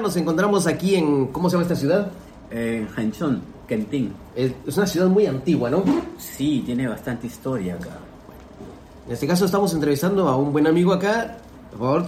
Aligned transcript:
nos 0.00 0.16
encontramos 0.16 0.66
aquí 0.66 0.94
en, 0.96 1.26
¿cómo 1.28 1.48
se 1.50 1.54
llama 1.54 1.62
esta 1.64 1.76
ciudad? 1.76 2.10
En 2.50 2.88
Hanchon, 2.96 3.42
Kenting. 3.68 4.12
Es, 4.36 4.52
es 4.66 4.76
una 4.76 4.86
ciudad 4.86 5.08
muy 5.08 5.26
antigua, 5.26 5.70
¿no? 5.70 5.82
Sí, 6.18 6.62
tiene 6.64 6.86
bastante 6.88 7.26
historia 7.26 7.74
acá. 7.74 7.98
En 9.06 9.12
este 9.12 9.26
caso 9.26 9.44
estamos 9.44 9.72
entrevistando 9.74 10.28
a 10.28 10.36
un 10.36 10.52
buen 10.52 10.66
amigo 10.66 10.92
acá. 10.92 11.38
Por 11.70 11.78
favor, 11.78 12.06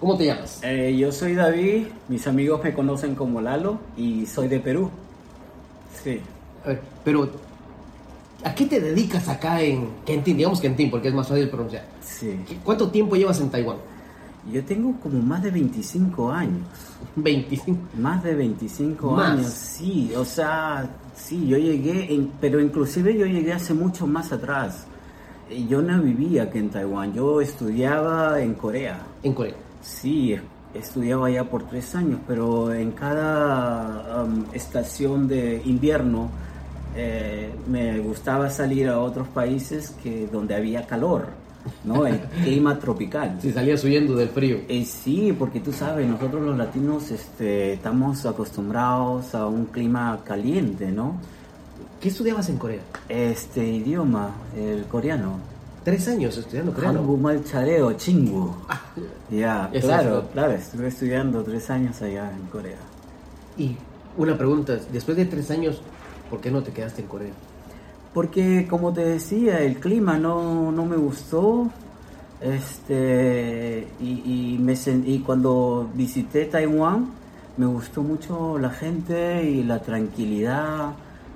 ¿cómo 0.00 0.16
te 0.16 0.26
llamas? 0.26 0.60
Eh, 0.62 0.96
yo 0.98 1.12
soy 1.12 1.34
David, 1.34 1.86
mis 2.08 2.26
amigos 2.26 2.60
me 2.62 2.72
conocen 2.72 3.14
como 3.14 3.40
Lalo 3.40 3.78
y 3.96 4.24
soy 4.26 4.48
de 4.48 4.60
Perú. 4.60 4.90
Sí. 6.02 6.20
A 6.64 6.68
ver, 6.68 6.80
pero, 7.04 7.28
¿a 8.44 8.54
qué 8.54 8.66
te 8.66 8.80
dedicas 8.80 9.28
acá 9.28 9.60
en 9.60 9.88
Kentin? 10.06 10.36
Digamos 10.36 10.60
Kentin, 10.60 10.90
porque 10.90 11.08
es 11.08 11.14
más 11.14 11.28
fácil 11.28 11.48
pronunciar. 11.50 11.84
Sí. 12.02 12.38
¿Qué- 12.48 12.56
¿Cuánto 12.64 12.88
tiempo 12.90 13.16
llevas 13.16 13.40
en 13.40 13.50
Taiwán? 13.50 13.76
Yo 14.52 14.64
tengo 14.64 14.94
como 15.00 15.20
más 15.20 15.42
de 15.42 15.50
25 15.50 16.30
años. 16.32 16.62
25. 17.16 17.78
Más 17.98 18.22
de 18.22 18.34
25 18.34 19.10
Más. 19.12 19.30
años, 19.32 19.46
sí. 19.52 20.12
O 20.16 20.24
sea, 20.24 20.88
sí, 21.14 21.46
yo 21.46 21.58
llegué, 21.58 22.12
en- 22.14 22.30
pero 22.40 22.60
inclusive 22.60 23.16
yo 23.16 23.26
llegué 23.26 23.52
hace 23.52 23.74
mucho 23.74 24.06
más 24.06 24.32
atrás. 24.32 24.86
Eh, 25.50 25.66
Yo 25.68 25.82
no 25.82 26.00
vivía 26.02 26.44
aquí 26.44 26.58
en 26.58 26.70
Taiwán, 26.70 27.12
yo 27.12 27.40
estudiaba 27.40 28.40
en 28.40 28.54
Corea. 28.54 29.00
En 29.22 29.34
Corea. 29.34 29.54
Sí, 29.82 30.34
estudiaba 30.74 31.26
allá 31.26 31.44
por 31.50 31.64
tres 31.64 31.94
años, 31.94 32.20
pero 32.26 32.72
en 32.72 32.92
cada 32.92 34.22
um, 34.24 34.44
estación 34.52 35.28
de 35.28 35.60
invierno 35.66 36.30
eh, 36.94 37.50
me 37.68 37.98
gustaba 38.00 38.48
salir 38.50 38.88
a 38.88 38.98
otros 39.00 39.26
países 39.28 39.90
que 40.02 40.26
donde 40.30 40.54
había 40.54 40.86
calor, 40.86 41.26
¿no? 41.84 42.06
El 42.06 42.18
clima 42.20 42.78
tropical. 42.78 43.38
Si 43.40 43.52
salías 43.52 43.82
huyendo 43.84 44.14
del 44.14 44.28
frío. 44.28 44.58
Eh, 44.68 44.84
sí, 44.84 45.34
porque 45.38 45.60
tú 45.60 45.72
sabes, 45.72 46.08
nosotros 46.08 46.42
los 46.42 46.56
latinos 46.56 47.10
este, 47.10 47.74
estamos 47.74 48.24
acostumbrados 48.26 49.34
a 49.34 49.46
un 49.46 49.66
clima 49.66 50.20
caliente, 50.24 50.90
¿no? 50.90 51.16
¿Qué 52.00 52.08
estudiabas 52.08 52.48
en 52.48 52.58
Corea? 52.58 52.80
Este 53.08 53.64
idioma, 53.64 54.30
el 54.56 54.84
coreano. 54.86 55.38
Tres 55.84 56.08
años 56.08 56.36
estudiando 56.36 56.72
coreano. 56.72 57.00
Hangumal 57.00 57.44
chareo, 57.44 57.92
chingu. 57.94 58.54
Ya, 59.30 59.68
Ese 59.72 59.86
claro, 59.86 60.28
claro, 60.32 60.52
estuve 60.52 60.88
estudiando 60.88 61.42
tres 61.42 61.70
años 61.70 62.00
allá 62.02 62.30
en 62.30 62.46
Corea. 62.46 62.78
Y 63.56 63.76
una 64.16 64.36
pregunta, 64.36 64.78
después 64.92 65.16
de 65.16 65.26
tres 65.26 65.50
años, 65.50 65.80
¿por 66.28 66.40
qué 66.40 66.50
no 66.50 66.62
te 66.62 66.72
quedaste 66.72 67.02
en 67.02 67.08
Corea? 67.08 67.32
Porque 68.14 68.66
como 68.68 68.92
te 68.92 69.04
decía, 69.04 69.60
el 69.60 69.78
clima 69.80 70.18
no, 70.18 70.70
no 70.70 70.84
me 70.84 70.96
gustó. 70.96 71.70
Este, 72.40 73.86
y, 74.00 74.54
y, 74.54 74.58
me, 74.58 74.74
y 75.06 75.20
cuando 75.20 75.88
visité 75.94 76.46
Taiwán, 76.46 77.06
me 77.56 77.66
gustó 77.66 78.02
mucho 78.02 78.58
la 78.58 78.70
gente 78.70 79.44
y 79.44 79.62
la 79.62 79.80
tranquilidad 79.80 80.92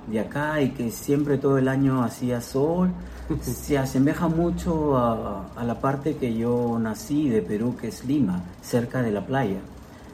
de 0.07 0.19
acá 0.19 0.61
y 0.61 0.71
que 0.71 0.91
siempre 0.91 1.37
todo 1.37 1.57
el 1.57 1.67
año 1.67 2.03
hacía 2.03 2.41
sol. 2.41 2.91
Se 3.41 3.77
asemeja 3.77 4.27
mucho 4.27 4.97
a, 4.97 5.47
a 5.55 5.63
la 5.63 5.79
parte 5.79 6.17
que 6.17 6.35
yo 6.35 6.77
nací 6.79 7.29
de 7.29 7.41
Perú, 7.41 7.75
que 7.79 7.87
es 7.87 8.05
Lima, 8.05 8.43
cerca 8.61 9.01
de 9.01 9.11
la 9.11 9.25
playa. 9.25 9.59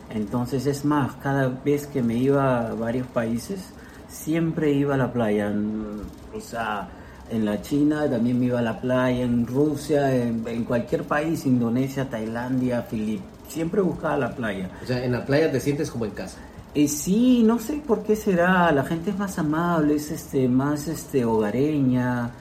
Entonces 0.09 0.65
es 0.67 0.85
más, 0.85 1.13
cada 1.15 1.47
vez 1.47 1.87
que 1.87 2.01
me 2.03 2.15
iba 2.15 2.67
a 2.69 2.73
varios 2.73 3.07
países, 3.07 3.73
siempre 4.13 4.71
iba 4.71 4.95
a 4.95 4.97
la 4.97 5.11
playa. 5.11 5.49
Mm, 5.49 6.01
O 6.37 6.41
sea, 6.41 6.87
en 7.29 7.45
la 7.45 7.61
China 7.61 8.09
también 8.09 8.39
me 8.39 8.47
iba 8.47 8.59
a 8.59 8.61
la 8.61 8.79
playa, 8.79 9.23
en 9.23 9.45
Rusia, 9.47 10.15
en, 10.15 10.43
en 10.47 10.63
cualquier 10.65 11.03
país, 11.03 11.45
Indonesia, 11.45 12.09
Tailandia, 12.09 12.81
Filipinas, 12.83 13.25
siempre 13.47 13.81
buscaba 13.81 14.17
la 14.17 14.35
playa. 14.35 14.69
O 14.83 14.85
sea, 14.85 15.03
en 15.03 15.11
la 15.11 15.25
playa 15.25 15.51
te 15.51 15.59
sientes 15.59 15.89
como 15.91 16.05
en 16.05 16.11
casa. 16.11 16.37
Eh, 16.75 16.87
sí, 16.87 17.43
no 17.45 17.59
sé 17.59 17.73
por 17.85 18.03
qué 18.03 18.15
será, 18.15 18.71
la 18.71 18.83
gente 18.83 19.11
es 19.11 19.17
más 19.17 19.37
amable, 19.37 19.95
es 19.95 20.09
este, 20.11 20.47
más 20.49 20.87
este, 20.87 21.23
hogareña, 21.23 22.31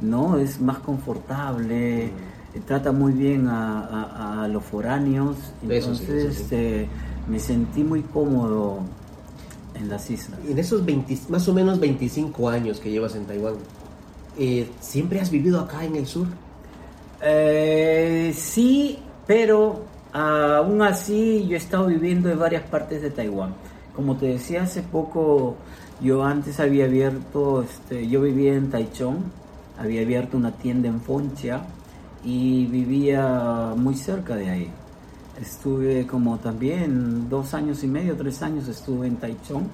¿no? 0.00 0.38
Es 0.38 0.60
más 0.60 0.78
confortable, 0.78 2.06
eh, 2.06 2.12
trata 2.66 2.92
muy 2.92 3.12
bien 3.12 3.48
a, 3.48 3.80
a- 3.86 4.44
a 4.44 4.48
los 4.48 4.64
foráneos, 4.64 5.36
Eso 5.68 5.94
sí, 5.94 6.04
entonces 6.06 6.24
eso 6.24 6.32
sí. 6.34 6.42
este, 6.42 6.88
me 7.28 7.38
sentí 7.38 7.84
muy 7.84 8.02
cómodo 8.02 8.80
en 9.74 9.88
las 9.88 10.10
islas. 10.10 10.38
En 10.48 10.58
esos 10.58 10.84
20 10.84 11.18
más 11.28 11.46
o 11.48 11.54
menos 11.54 11.78
25 11.80 12.48
años 12.48 12.80
que 12.80 12.90
llevas 12.90 13.14
en 13.14 13.24
Taiwán, 13.24 13.54
eh, 14.38 14.68
¿siempre 14.80 15.20
has 15.20 15.30
vivido 15.30 15.60
acá 15.60 15.84
en 15.84 15.96
el 15.96 16.06
sur? 16.06 16.26
Eh, 17.20 18.34
sí, 18.36 18.98
pero 19.26 19.84
aún 20.12 20.82
así 20.82 21.46
yo 21.46 21.54
he 21.54 21.58
estado 21.58 21.86
viviendo 21.86 22.30
en 22.30 22.38
varias 22.38 22.62
partes 22.64 23.02
de 23.02 23.10
Taiwán. 23.10 23.54
Como 23.94 24.16
te 24.16 24.26
decía 24.26 24.62
hace 24.62 24.82
poco, 24.82 25.56
yo 26.00 26.24
antes 26.24 26.58
había 26.60 26.86
abierto, 26.86 27.62
este, 27.62 28.08
yo 28.08 28.22
vivía 28.22 28.54
en 28.54 28.70
Taichung, 28.70 29.18
había 29.78 30.02
abierto 30.02 30.36
una 30.36 30.52
tienda 30.52 30.88
en 30.88 31.00
Foncha 31.00 31.62
y 32.24 32.66
vivía 32.66 33.74
muy 33.76 33.94
cerca 33.94 34.34
de 34.34 34.50
ahí. 34.50 34.70
Estuve 35.42 36.06
como 36.06 36.38
también 36.38 37.28
dos 37.28 37.52
años 37.52 37.82
y 37.82 37.88
medio, 37.88 38.16
tres 38.16 38.40
años 38.42 38.68
estuve 38.68 39.08
en 39.08 39.16
Taichung, 39.16 39.64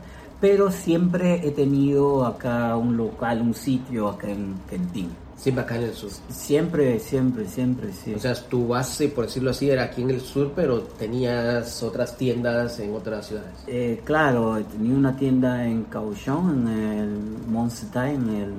pero 0.40 0.70
siempre 0.70 1.46
he 1.46 1.50
tenido 1.50 2.24
acá 2.24 2.74
un 2.76 2.96
local, 2.96 3.42
un 3.42 3.52
sitio 3.52 4.08
acá 4.08 4.30
en 4.30 4.54
Kenting. 4.70 5.10
Siempre 5.36 5.64
acá 5.64 5.76
en 5.76 5.82
el 5.82 5.92
sur. 5.92 6.10
Siempre, 6.30 6.98
siempre, 6.98 7.46
siempre, 7.46 7.92
sí. 7.92 8.14
O 8.14 8.18
sea, 8.18 8.34
tu 8.34 8.66
base, 8.68 9.08
por 9.08 9.26
decirlo 9.26 9.50
así, 9.50 9.68
era 9.68 9.84
aquí 9.84 10.00
en 10.00 10.10
el 10.10 10.22
sur, 10.22 10.52
pero 10.56 10.80
tenías 10.80 11.82
otras 11.82 12.16
tiendas 12.16 12.80
en 12.80 12.94
otras 12.94 13.26
ciudades. 13.26 13.52
Eh, 13.66 14.00
claro, 14.04 14.58
tenía 14.72 14.96
una 14.96 15.14
tienda 15.16 15.66
en 15.66 15.84
Kaohsiung, 15.84 16.66
en 16.66 16.68
el 16.68 17.18
Monsetai, 17.46 18.14
en 18.14 18.28
el, 18.30 18.52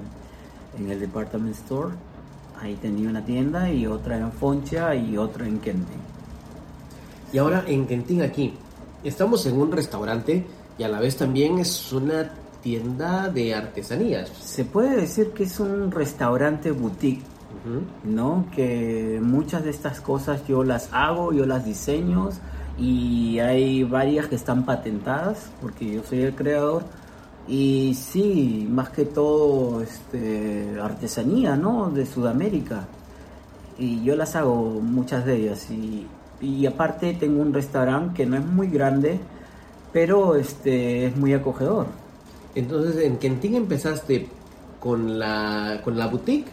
en 0.78 0.92
el 0.92 1.00
department 1.00 1.56
store. 1.56 1.96
Ahí 2.62 2.76
tenía 2.76 3.10
una 3.10 3.26
tienda 3.26 3.72
y 3.72 3.88
otra 3.88 4.18
en 4.18 4.32
Foncha 4.32 4.94
y 4.94 5.18
otra 5.18 5.48
en 5.48 5.60
Kenting. 5.60 6.09
Y 7.32 7.38
ahora 7.38 7.64
en 7.68 7.86
Kentin 7.86 8.22
aquí, 8.24 8.54
estamos 9.04 9.46
en 9.46 9.60
un 9.60 9.72
restaurante 9.72 10.46
y 10.78 10.84
a 10.84 10.88
la 10.88 11.00
vez 11.00 11.16
también 11.18 11.60
es 11.60 11.92
una 11.94 12.32
tienda 12.64 13.30
de 13.30 13.54
artesanías. 13.54 14.30
Se 14.30 14.66
puede 14.66 14.96
decir 14.96 15.32
que 15.32 15.44
es 15.44 15.60
un 15.60 15.92
restaurante 15.92 16.72
boutique, 16.72 17.24
Ujú. 17.66 18.12
¿no? 18.12 18.46
Que 18.56 19.20
muchas 19.22 19.64
de 19.64 19.70
estas 19.70 20.02
cosas 20.02 20.46
yo 20.48 20.64
las 20.64 20.90
hago, 20.92 21.32
yo 21.34 21.46
las 21.46 21.66
diseño 21.66 22.30
y 22.78 23.40
hay 23.40 23.84
varias 23.84 24.28
que 24.28 24.36
están 24.36 24.66
patentadas 24.66 25.52
porque 25.62 25.94
yo 25.94 26.04
soy 26.04 26.22
el 26.22 26.36
creador. 26.36 26.84
Y 27.48 27.96
sí, 27.96 28.68
más 28.70 28.90
que 28.90 29.06
todo 29.06 29.82
este, 29.82 30.80
artesanía, 30.80 31.56
¿no? 31.56 31.90
De 31.90 32.06
Sudamérica. 32.06 32.88
Y 33.78 34.04
yo 34.04 34.16
las 34.16 34.36
hago, 34.36 34.80
muchas 34.82 35.26
de 35.26 35.36
ellas. 35.38 35.70
Y, 35.72 36.06
y 36.42 36.66
aparte 36.66 37.14
tengo 37.14 37.42
un 37.42 37.54
restaurante 37.54 38.16
que 38.16 38.26
no 38.26 38.38
es 38.38 38.46
muy 38.46 38.68
grande, 38.68 39.20
pero 39.92 40.36
este, 40.36 41.06
es 41.06 41.18
muy 41.18 41.34
acogedor. 41.34 41.88
Entonces, 42.56 43.04
¿en 43.04 43.18
Kentin 43.18 43.56
empezaste 43.56 44.28
con 44.80 45.20
la, 45.20 45.82
con 45.84 45.98
la 45.98 46.08
boutique 46.08 46.50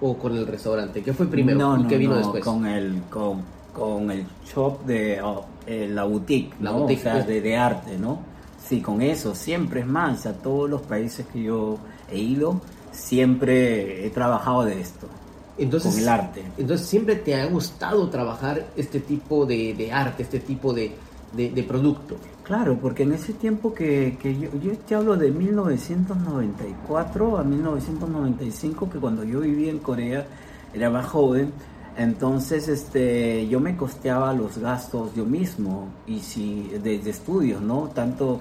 o 0.00 0.16
con 0.16 0.36
el 0.36 0.46
restaurante? 0.46 1.02
¿Qué 1.02 1.12
fue 1.12 1.26
primero 1.26 1.58
No, 1.58 1.78
y 1.78 1.82
no, 1.82 1.88
qué 1.88 1.98
vino 1.98 2.12
no, 2.12 2.18
después? 2.18 2.44
Con 2.44 2.66
el, 2.66 3.02
con, 3.10 3.42
con 3.72 4.10
el 4.10 4.26
shop 4.44 4.84
de 4.84 5.20
oh, 5.22 5.44
eh, 5.66 5.88
la 5.90 6.04
boutique, 6.04 6.54
La 6.60 6.72
boutique, 6.72 7.00
o 7.00 7.02
sea, 7.02 7.12
pues. 7.14 7.26
de, 7.26 7.40
de 7.40 7.56
arte, 7.56 7.98
¿no? 7.98 8.18
Sí, 8.64 8.80
con 8.80 9.02
eso, 9.02 9.34
siempre 9.34 9.80
es 9.80 9.86
más, 9.86 10.26
a 10.26 10.34
todos 10.34 10.70
los 10.70 10.82
países 10.82 11.26
que 11.26 11.42
yo 11.42 11.78
he 12.10 12.18
ido, 12.18 12.60
siempre 12.92 14.06
he 14.06 14.10
trabajado 14.10 14.64
de 14.64 14.80
esto, 14.80 15.08
Entonces, 15.58 15.92
con 15.92 16.00
el 16.02 16.08
arte. 16.08 16.42
Entonces, 16.56 16.86
¿siempre 16.86 17.16
te 17.16 17.34
ha 17.34 17.46
gustado 17.46 18.08
trabajar 18.08 18.66
este 18.76 19.00
tipo 19.00 19.44
de, 19.46 19.74
de 19.74 19.92
arte, 19.92 20.22
este 20.22 20.40
tipo 20.40 20.72
de, 20.72 20.92
de- 21.32 21.50
de 21.50 21.62
producto? 21.62 22.16
Claro, 22.42 22.76
porque 22.80 23.04
en 23.04 23.12
ese 23.12 23.34
tiempo 23.34 23.72
que, 23.72 24.18
que 24.20 24.38
yo, 24.38 24.48
yo 24.60 24.72
te 24.78 24.94
hablo 24.94 25.16
de 25.16 25.30
1994 25.30 27.38
a 27.38 27.44
1995, 27.44 28.90
que 28.90 28.98
cuando 28.98 29.24
yo 29.24 29.40
vivía 29.40 29.70
en 29.70 29.78
Corea 29.78 30.26
era 30.74 30.90
más 30.90 31.06
joven, 31.06 31.52
entonces 31.96 32.68
este, 32.68 33.46
yo 33.48 33.60
me 33.60 33.76
costeaba 33.76 34.32
los 34.32 34.58
gastos 34.58 35.14
yo 35.14 35.24
mismo 35.26 35.88
y 36.06 36.20
si 36.20 36.70
de, 36.82 36.98
de 36.98 37.10
estudios, 37.10 37.60
¿no? 37.60 37.90
Tanto 37.94 38.40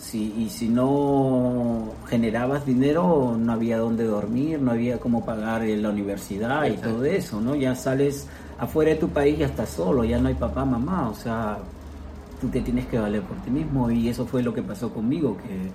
si, 0.00 0.32
y 0.38 0.48
si 0.48 0.68
no 0.68 1.92
generabas 2.08 2.64
dinero, 2.64 3.36
no 3.38 3.52
había 3.52 3.78
dónde 3.78 4.04
dormir, 4.04 4.60
no 4.60 4.72
había 4.72 4.98
cómo 4.98 5.24
pagar 5.24 5.62
en 5.62 5.82
la 5.82 5.90
universidad 5.90 6.64
y 6.64 6.68
Exacto. 6.68 6.90
todo 6.90 7.04
eso, 7.04 7.40
¿no? 7.40 7.54
Ya 7.54 7.74
sales 7.74 8.26
afuera 8.58 8.92
de 8.92 8.96
tu 8.96 9.08
país, 9.08 9.38
ya 9.38 9.46
estás 9.46 9.68
solo, 9.68 10.04
ya 10.04 10.18
no 10.18 10.28
hay 10.28 10.34
papá, 10.34 10.64
mamá, 10.64 11.10
o 11.10 11.14
sea, 11.14 11.58
tú 12.40 12.48
te 12.48 12.62
tienes 12.62 12.86
que 12.86 12.98
valer 12.98 13.22
por 13.22 13.36
ti 13.38 13.50
mismo 13.50 13.90
y 13.90 14.08
eso 14.08 14.26
fue 14.26 14.42
lo 14.42 14.54
que 14.54 14.62
pasó 14.62 14.90
conmigo, 14.90 15.36
que 15.36 15.70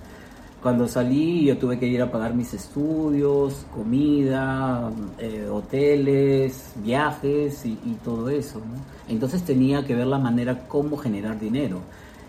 cuando 0.62 0.88
salí 0.88 1.46
yo 1.46 1.60
tuve 1.60 1.78
que 1.78 1.86
ir 1.86 2.02
a 2.02 2.12
pagar 2.12 2.34
mis 2.34 2.52
estudios, 2.56 3.68
comida, 3.76 4.90
eh, 5.20 5.48
hoteles, 5.52 6.72
viajes 6.78 7.64
y, 7.68 7.78
y 7.86 7.98
todo 8.04 8.30
eso. 8.30 8.58
¿no? 8.58 8.82
Entonces 9.08 9.44
tenía 9.44 9.86
que 9.86 9.94
ver 9.94 10.08
la 10.08 10.18
manera 10.18 10.68
cómo 10.68 10.98
generar 10.98 11.40
dinero. 11.40 11.82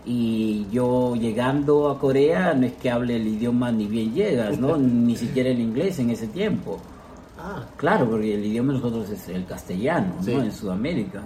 Y 0.09 0.65
yo 0.71 1.15
llegando 1.17 1.89
a 1.89 1.99
Corea 1.99 2.53
no 2.53 2.65
es 2.65 2.73
que 2.73 2.89
hable 2.89 3.17
el 3.17 3.27
idioma 3.27 3.71
ni 3.73 3.87
bien 3.87 4.13
llegas, 4.13 4.57
¿no? 4.57 4.77
ni 4.77 5.17
siquiera 5.17 5.49
el 5.49 5.59
inglés 5.59 5.99
en 5.99 6.09
ese 6.11 6.27
tiempo. 6.27 6.79
Ah, 7.37 7.65
Claro, 7.75 8.09
porque 8.09 8.33
el 8.35 8.45
idioma 8.45 8.71
de 8.73 8.79
nosotros 8.79 9.09
es 9.09 9.27
el 9.27 9.45
castellano, 9.45 10.13
Sí. 10.21 10.33
¿no? 10.33 10.43
En 10.43 10.51
Sudamérica. 10.53 11.21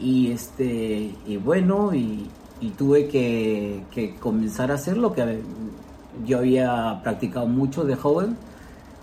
Y 0.00 0.32
este, 0.32 1.14
y 1.26 1.36
bueno, 1.36 1.94
y, 1.94 2.26
y 2.60 2.70
tuve 2.70 3.06
que, 3.06 3.84
que 3.94 4.16
comenzar 4.16 4.72
a 4.72 4.74
hacer 4.74 4.96
lo 4.96 5.12
que 5.12 5.40
yo 6.26 6.38
había 6.38 7.00
practicado 7.04 7.46
mucho 7.46 7.84
de 7.84 7.94
joven. 7.94 8.36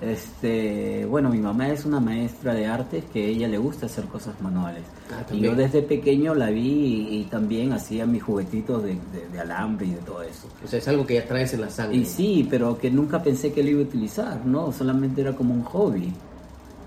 Este, 0.03 1.05
bueno, 1.05 1.29
mi 1.29 1.37
mamá 1.39 1.69
es 1.69 1.85
una 1.85 1.99
maestra 1.99 2.53
de 2.53 2.65
arte 2.67 3.03
que 3.13 3.23
a 3.23 3.27
ella 3.27 3.47
le 3.47 3.57
gusta 3.57 3.85
hacer 3.85 4.05
cosas 4.05 4.39
manuales. 4.41 4.83
Ah, 5.11 5.23
y 5.33 5.39
yo 5.39 5.55
desde 5.55 5.81
pequeño 5.81 6.35
la 6.35 6.49
vi 6.49 7.07
y, 7.09 7.17
y 7.19 7.23
también 7.25 7.71
hacía 7.73 8.05
mis 8.05 8.21
juguetitos 8.21 8.83
de, 8.83 8.89
de- 9.13 9.27
de 9.31 9.39
alambre 9.39 9.85
y 9.87 9.91
de 9.91 10.01
todo 10.01 10.21
eso. 10.23 10.47
o 10.63 10.67
sea, 10.67 10.79
es 10.79 10.87
algo 10.87 11.05
que 11.05 11.15
ya 11.15 11.25
traes 11.25 11.53
en 11.53 11.61
la 11.61 11.69
sangre. 11.69 11.97
Y 11.97 12.05
sí, 12.05 12.45
pero 12.49 12.77
que 12.77 12.91
nunca 12.91 13.23
pensé 13.23 13.53
que 13.53 13.63
lo 13.63 13.69
iba 13.69 13.79
a 13.79 13.83
utilizar, 13.83 14.45
¿no? 14.45 14.71
Solamente 14.71 15.21
era 15.21 15.33
como 15.35 15.53
un 15.53 15.63
hobby. 15.63 16.13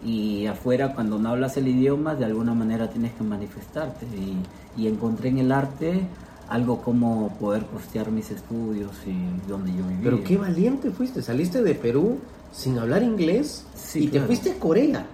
Y 0.04 0.46
afuera, 0.46 0.92
cuando 0.94 1.18
no 1.18 1.30
hablas 1.30 1.56
el 1.56 1.66
idioma, 1.68 2.14
de 2.14 2.26
alguna 2.26 2.54
manera 2.54 2.88
tienes 2.90 3.12
que 3.14 3.24
manifestarte. 3.24 4.06
Y, 4.06 4.82
y 4.82 4.86
encontré 4.88 5.30
en 5.30 5.38
el 5.38 5.52
arte 5.52 6.00
algo 6.48 6.80
como 6.80 7.30
poder 7.40 7.64
costear 7.66 8.10
mis 8.12 8.30
estudios 8.30 8.92
y 9.04 9.48
donde 9.48 9.72
yo 9.72 9.78
vivía. 9.84 10.00
Pero 10.04 10.22
qué 10.22 10.36
valiente 10.36 10.90
fuiste, 10.92 11.20
saliste 11.22 11.60
de 11.62 11.74
Perú 11.74 12.18
sin 12.52 12.78
hablar 12.78 13.02
inglés 13.02 13.64
Sí, 13.75 14.04
y 14.04 14.08
te 14.08 14.20
fuiste 14.20 14.52
a 14.52 14.58
Corea. 14.58 15.06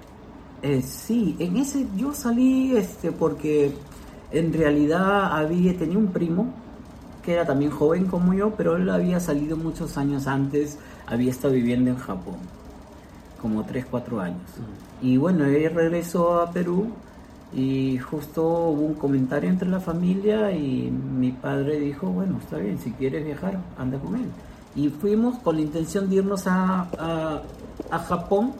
Eh, 0.62 0.82
sí, 0.82 1.36
en 1.38 1.56
ese 1.56 1.86
yo 1.96 2.14
salí 2.14 2.76
este 2.76 3.12
porque 3.12 3.72
en 4.30 4.52
realidad 4.52 5.36
había 5.36 5.76
tenía 5.76 5.98
un 5.98 6.06
primo 6.06 6.54
que 7.22 7.34
era 7.34 7.44
también 7.44 7.70
joven 7.70 8.06
como 8.06 8.34
yo, 8.34 8.50
pero 8.56 8.76
él 8.76 8.88
había 8.90 9.20
salido 9.20 9.56
muchos 9.56 9.96
años 9.96 10.26
antes, 10.26 10.78
había 11.06 11.30
estado 11.30 11.54
viviendo 11.54 11.90
en 11.90 11.96
Japón, 11.96 12.34
como 13.40 13.64
3, 13.64 13.86
4 13.90 14.20
años. 14.20 14.40
Y 15.00 15.16
bueno, 15.16 15.44
él 15.44 15.72
regresó 15.72 16.40
a 16.40 16.50
Perú 16.50 16.88
y 17.54 17.98
justo 17.98 18.42
hubo 18.42 18.82
un 18.82 18.94
comentario 18.94 19.50
entre 19.50 19.68
la 19.68 19.80
familia 19.80 20.50
y 20.52 20.90
mi 20.90 21.32
padre 21.32 21.78
dijo, 21.78 22.08
bueno, 22.08 22.38
está 22.42 22.56
bien, 22.56 22.78
si 22.78 22.90
quieres 22.92 23.24
viajar, 23.24 23.58
anda 23.78 23.98
con 23.98 24.16
él. 24.16 24.26
Y 24.74 24.88
fuimos 24.88 25.38
con 25.38 25.56
la 25.56 25.62
intención 25.62 26.08
de 26.08 26.16
irnos 26.16 26.46
a, 26.46 26.88
a, 26.98 27.42
a 27.90 27.98
Japón 27.98 28.52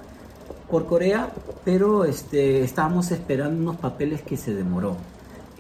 por 0.71 0.87
Corea, 0.87 1.31
pero 1.65 2.05
este, 2.05 2.63
estábamos 2.63 3.11
esperando 3.11 3.61
unos 3.61 3.77
papeles 3.77 4.23
que 4.23 4.37
se 4.37 4.55
demoró. 4.55 4.97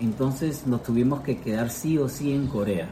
Entonces 0.00 0.66
nos 0.66 0.82
tuvimos 0.82 1.20
que 1.20 1.38
quedar 1.38 1.70
sí 1.70 1.98
o 1.98 2.08
sí 2.08 2.32
en 2.32 2.46
Corea. 2.46 2.88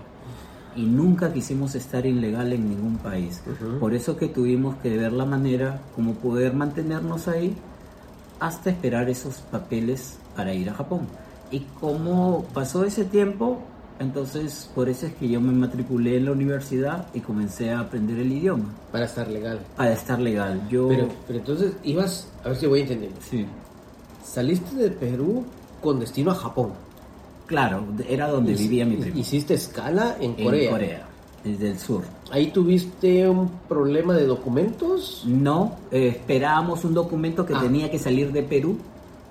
Y 0.76 0.84
nunca 0.84 1.32
quisimos 1.32 1.74
estar 1.74 2.06
ilegal 2.06 2.52
en 2.52 2.68
ningún 2.68 2.96
país. 2.98 3.42
Ujú. 3.46 3.78
Por 3.78 3.94
eso 3.94 4.16
que 4.16 4.28
tuvimos 4.28 4.76
que 4.76 4.96
ver 4.96 5.12
la 5.12 5.24
manera 5.24 5.80
como 5.96 6.14
poder 6.14 6.54
mantenernos 6.54 7.26
ahí 7.26 7.56
hasta 8.38 8.70
esperar 8.70 9.10
esos 9.10 9.36
papeles 9.50 10.18
para 10.36 10.54
ir 10.54 10.70
a 10.70 10.74
Japón. 10.74 11.00
Y 11.50 11.60
como 11.80 12.44
pasó 12.54 12.84
ese 12.84 13.04
tiempo, 13.04 13.58
entonces 14.00 14.68
por 14.74 14.88
eso 14.88 15.06
es 15.06 15.14
que 15.14 15.28
yo 15.28 15.40
me 15.40 15.52
matriculé 15.52 16.16
en 16.16 16.24
la 16.24 16.32
universidad 16.32 17.06
y 17.14 17.20
comencé 17.20 17.70
a 17.70 17.80
aprender 17.80 18.18
el 18.18 18.32
idioma 18.32 18.64
para 18.90 19.04
estar 19.04 19.28
legal. 19.28 19.60
para 19.76 19.92
estar 19.92 20.18
legal. 20.18 20.60
Yo 20.68 20.88
Pero, 20.88 21.08
pero 21.26 21.38
entonces 21.38 21.72
ibas, 21.84 22.26
a 22.44 22.48
ver 22.48 22.56
si 22.56 22.66
voy 22.66 22.80
entendiendo. 22.80 23.18
sí, 23.20 23.46
Saliste 24.24 24.74
de 24.76 24.90
Perú 24.90 25.44
con 25.80 26.00
destino 26.00 26.30
a 26.32 26.34
Japón. 26.34 26.72
claro, 27.46 27.84
era 28.08 28.28
donde 28.28 28.54
vivía 28.54 28.84
mi 28.86 28.96
primo. 28.96 29.18
Hiciste 29.18 29.54
escala 29.54 30.16
en 30.20 30.34
en 30.38 30.44
Corea. 30.44 30.70
Corea, 30.70 31.06
desde 31.44 31.70
el 31.70 31.78
sur. 31.78 32.02
Ahí 32.30 32.50
tuviste 32.52 33.28
un 33.28 33.50
problema 33.68 34.14
de 34.14 34.24
documentos 34.26 35.24
No, 35.26 35.76
eh, 35.90 36.08
esperábamos 36.08 36.84
un 36.84 36.94
documento 36.94 37.44
que 37.44 37.54
Ah. 37.54 37.60
tenía 37.60 37.90
que 37.90 37.98
salir 37.98 38.30
de 38.32 38.42
Perú 38.44 38.76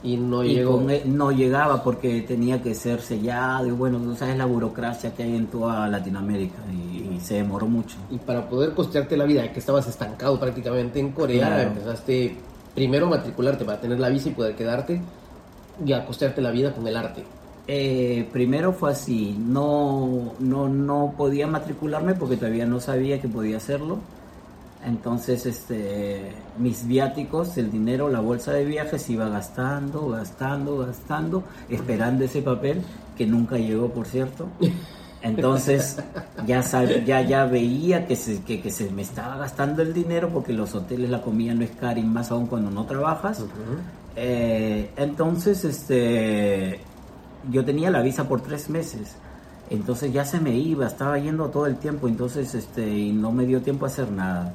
y 0.02 0.16
no 0.18 0.44
y 0.44 0.56
llegó. 0.56 0.78
con 0.78 0.88
no 1.18 1.32
llegaba 1.32 1.84
porque 1.84 2.22
tenía 2.22 2.62
que 2.62 2.74
ser 2.74 3.02
sellado 3.02 3.68
y 3.68 3.72
bueno, 3.72 3.98
tú 4.00 4.16
sabes 4.16 4.38
la 4.38 4.46
burocracia 4.46 5.14
que 5.14 5.24
hay 5.24 5.36
en 5.36 5.48
toda 5.48 5.88
Latinoamérica 5.90 6.58
y, 6.72 7.16
y 7.16 7.20
se 7.20 7.36
demoró 7.36 7.68
mucho. 7.68 7.98
Y 8.10 8.18
para 8.18 8.48
poder 8.50 8.74
costearte 8.74 9.18
la 9.18 9.26
vida, 9.26 9.52
que 9.52 9.60
estabas 9.60 9.88
estancado 9.88 10.40
prácticamente 10.40 11.00
en 11.00 11.12
Corea, 11.12 11.48
Claro. 11.48 11.62
empezaste 11.70 12.36
primero 12.74 13.08
a 13.08 13.10
matricularte 13.10 13.66
para 13.66 13.82
tener 13.82 14.00
la 14.00 14.10
visa 14.10 14.30
y 14.30 14.32
poder 14.34 14.56
quedarte 14.56 15.02
y 15.86 15.92
a 15.94 16.06
costearte 16.06 16.42
la 16.42 16.52
vida 16.52 16.74
con 16.74 16.88
el 16.88 16.96
arte. 16.96 17.24
Eh, 17.72 18.28
primero 18.34 18.74
fue 18.74 18.92
así, 18.92 19.36
no, 19.38 20.34
no, 20.40 20.68
no 20.70 21.14
podía 21.16 21.46
matricularme 21.46 22.16
porque 22.16 22.36
todavía 22.38 22.66
no 22.66 22.80
sabía 22.80 23.22
que 23.22 23.28
podía 23.28 23.58
hacerlo. 23.58 24.00
Entonces, 24.86 25.46
este, 25.46 26.32
mis 26.58 26.88
viáticos, 26.88 27.58
el 27.58 27.70
dinero, 27.70 28.08
la 28.10 28.22
bolsa 28.22 28.54
de 28.54 28.64
viajes 28.66 29.10
iba 29.10 29.28
gastando, 29.28 30.10
gastando, 30.10 30.78
gastando, 30.78 31.44
esperando 31.70 32.24
ese 32.24 32.42
papel 32.42 32.82
que 33.18 33.26
nunca 33.28 33.58
llegó, 33.58 33.90
por 33.90 34.08
cierto. 34.08 34.48
Entonces, 35.22 35.98
ya, 36.48 36.62
sab- 36.62 37.04
ya, 37.04 37.22
ya 37.22 37.44
veía 37.46 38.08
que 38.08 38.16
se, 38.16 38.42
que, 38.44 38.62
que 38.62 38.72
se 38.72 38.90
me 38.90 39.02
estaba 39.02 39.36
gastando 39.36 39.82
el 39.82 39.94
dinero 39.94 40.30
porque 40.30 40.54
los 40.54 40.74
hoteles, 40.74 41.10
la 41.10 41.22
comida 41.22 41.54
no 41.54 41.66
es 41.66 41.72
cara 41.72 42.00
y 42.00 42.04
más 42.04 42.32
aún 42.32 42.48
cuando 42.48 42.72
no 42.72 42.86
trabajas. 42.86 43.44
Eh, 44.16 44.92
entonces, 44.96 45.66
este, 45.66 46.80
yo 47.52 47.66
tenía 47.66 47.92
la 47.92 48.02
visa 48.02 48.30
por 48.30 48.40
tres 48.42 48.70
meses. 48.70 49.16
Entonces 49.70 50.14
ya 50.14 50.24
se 50.24 50.40
me 50.40 50.56
iba, 50.58 50.88
estaba 50.88 51.20
yendo 51.20 51.50
todo 51.50 51.66
el 51.68 51.76
tiempo, 51.76 52.08
entonces, 52.08 52.56
este, 52.56 52.90
y 52.90 53.12
no 53.12 53.32
me 53.34 53.46
dio 53.46 53.62
tiempo 53.62 53.86
a 53.86 53.90
hacer 53.90 54.10
nada. 54.10 54.54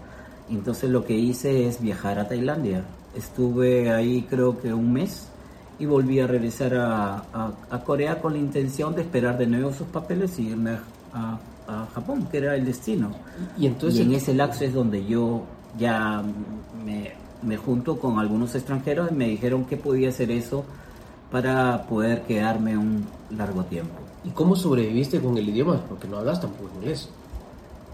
Entonces 0.51 0.91
lo 0.91 1.05
que 1.05 1.15
hice 1.15 1.67
es 1.69 1.81
viajar 1.81 2.19
a 2.19 2.29
Tailandia. 2.29 2.85
Estuve 3.17 3.93
ahí 3.93 4.27
creo 4.29 4.61
que 4.61 4.73
un 4.75 4.93
mes 4.93 5.29
y 5.79 5.87
volví 5.87 6.21
a 6.21 6.27
regresar 6.27 6.75
a, 6.75 7.17
a- 7.33 7.53
a 7.71 7.85
Corea 7.85 8.21
con 8.21 8.33
la 8.35 8.39
intención 8.39 8.95
de 8.95 9.03
esperar 9.03 9.39
de 9.39 9.47
nuevo 9.47 9.73
sus 9.73 9.87
papeles 9.89 10.39
y 10.39 10.49
irme 10.49 10.73
a, 10.73 11.39
a- 11.69 11.83
a 11.83 11.87
Japón, 11.95 12.29
que 12.31 12.39
era 12.39 12.55
el 12.57 12.65
destino. 12.65 13.11
Y 13.59 13.67
entonces, 13.67 14.01
y 14.01 14.03
en 14.03 14.13
ese 14.15 14.35
lapso 14.35 14.65
es 14.65 14.75
donde 14.75 15.05
yo 15.07 15.43
ya 15.79 16.23
me, 16.85 17.13
me 17.43 17.57
junto 17.57 17.99
con 17.99 18.19
algunos 18.19 18.55
extranjeros 18.55 19.11
y 19.11 19.15
me 19.15 19.29
dijeron 19.29 19.65
que 19.65 19.77
podía 19.77 20.11
hacer 20.11 20.31
eso 20.31 20.65
para 21.31 21.85
poder 21.87 22.23
quedarme 22.23 22.77
un 22.77 23.05
largo 23.37 23.65
tiempo. 23.65 23.95
¿y 24.25 24.31
cómo 24.31 24.57
sobreviviste 24.57 25.21
con 25.21 25.37
el 25.37 25.47
idioma? 25.49 25.81
Porque 25.89 26.09
no 26.09 26.17
hablas 26.19 26.41
tampoco 26.41 26.71
inglés. 26.81 27.09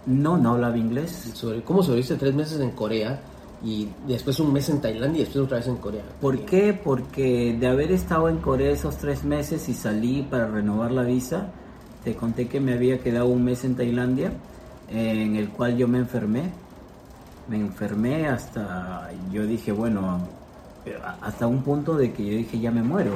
No, 0.06 0.36
no 0.36 0.52
hablaba 0.52 0.76
inglés. 0.76 1.30
Sobre, 1.34 1.62
¿Cómo 1.62 1.82
sobreviviste 1.82 2.16
tres 2.16 2.34
meses 2.34 2.60
en 2.60 2.70
Corea 2.70 3.20
y 3.62 3.88
después 4.06 4.40
un 4.40 4.52
mes 4.52 4.68
en 4.70 4.80
Tailandia 4.80 5.20
y 5.20 5.24
después 5.24 5.44
otra 5.44 5.58
vez 5.58 5.66
en 5.66 5.76
Corea? 5.76 6.02
¿Por 6.20 6.44
qué? 6.44 6.72
Porque 6.72 7.56
de 7.58 7.66
haber 7.66 7.92
estado 7.92 8.28
en 8.28 8.38
Corea 8.38 8.70
esos 8.70 8.96
tres 8.96 9.24
meses 9.24 9.68
y 9.68 9.74
salí 9.74 10.22
para 10.22 10.46
renovar 10.46 10.90
la 10.90 11.02
visa, 11.02 11.48
te 12.04 12.14
conté 12.14 12.48
que 12.48 12.60
me 12.60 12.72
había 12.72 12.98
quedado 13.00 13.26
un 13.26 13.44
mes 13.44 13.64
en 13.64 13.76
Tailandia, 13.76 14.32
en 14.88 15.36
el 15.36 15.50
cual 15.50 15.76
yo 15.76 15.86
me 15.86 15.98
enfermé. 15.98 16.50
Me 17.48 17.58
enfermé 17.58 18.28
hasta, 18.28 19.10
yo 19.32 19.44
dije, 19.44 19.72
bueno, 19.72 20.20
eh, 20.86 20.96
hasta 21.20 21.46
un 21.46 21.62
punto 21.62 21.96
de 21.96 22.12
que 22.12 22.24
yo 22.24 22.36
dije, 22.36 22.60
ya 22.60 22.70
me 22.70 22.82
muero. 22.82 23.12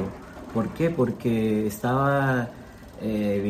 ¿Por 0.53 0.69
qué? 0.71 0.91
Porque 0.91 1.67
estaba 1.67 2.49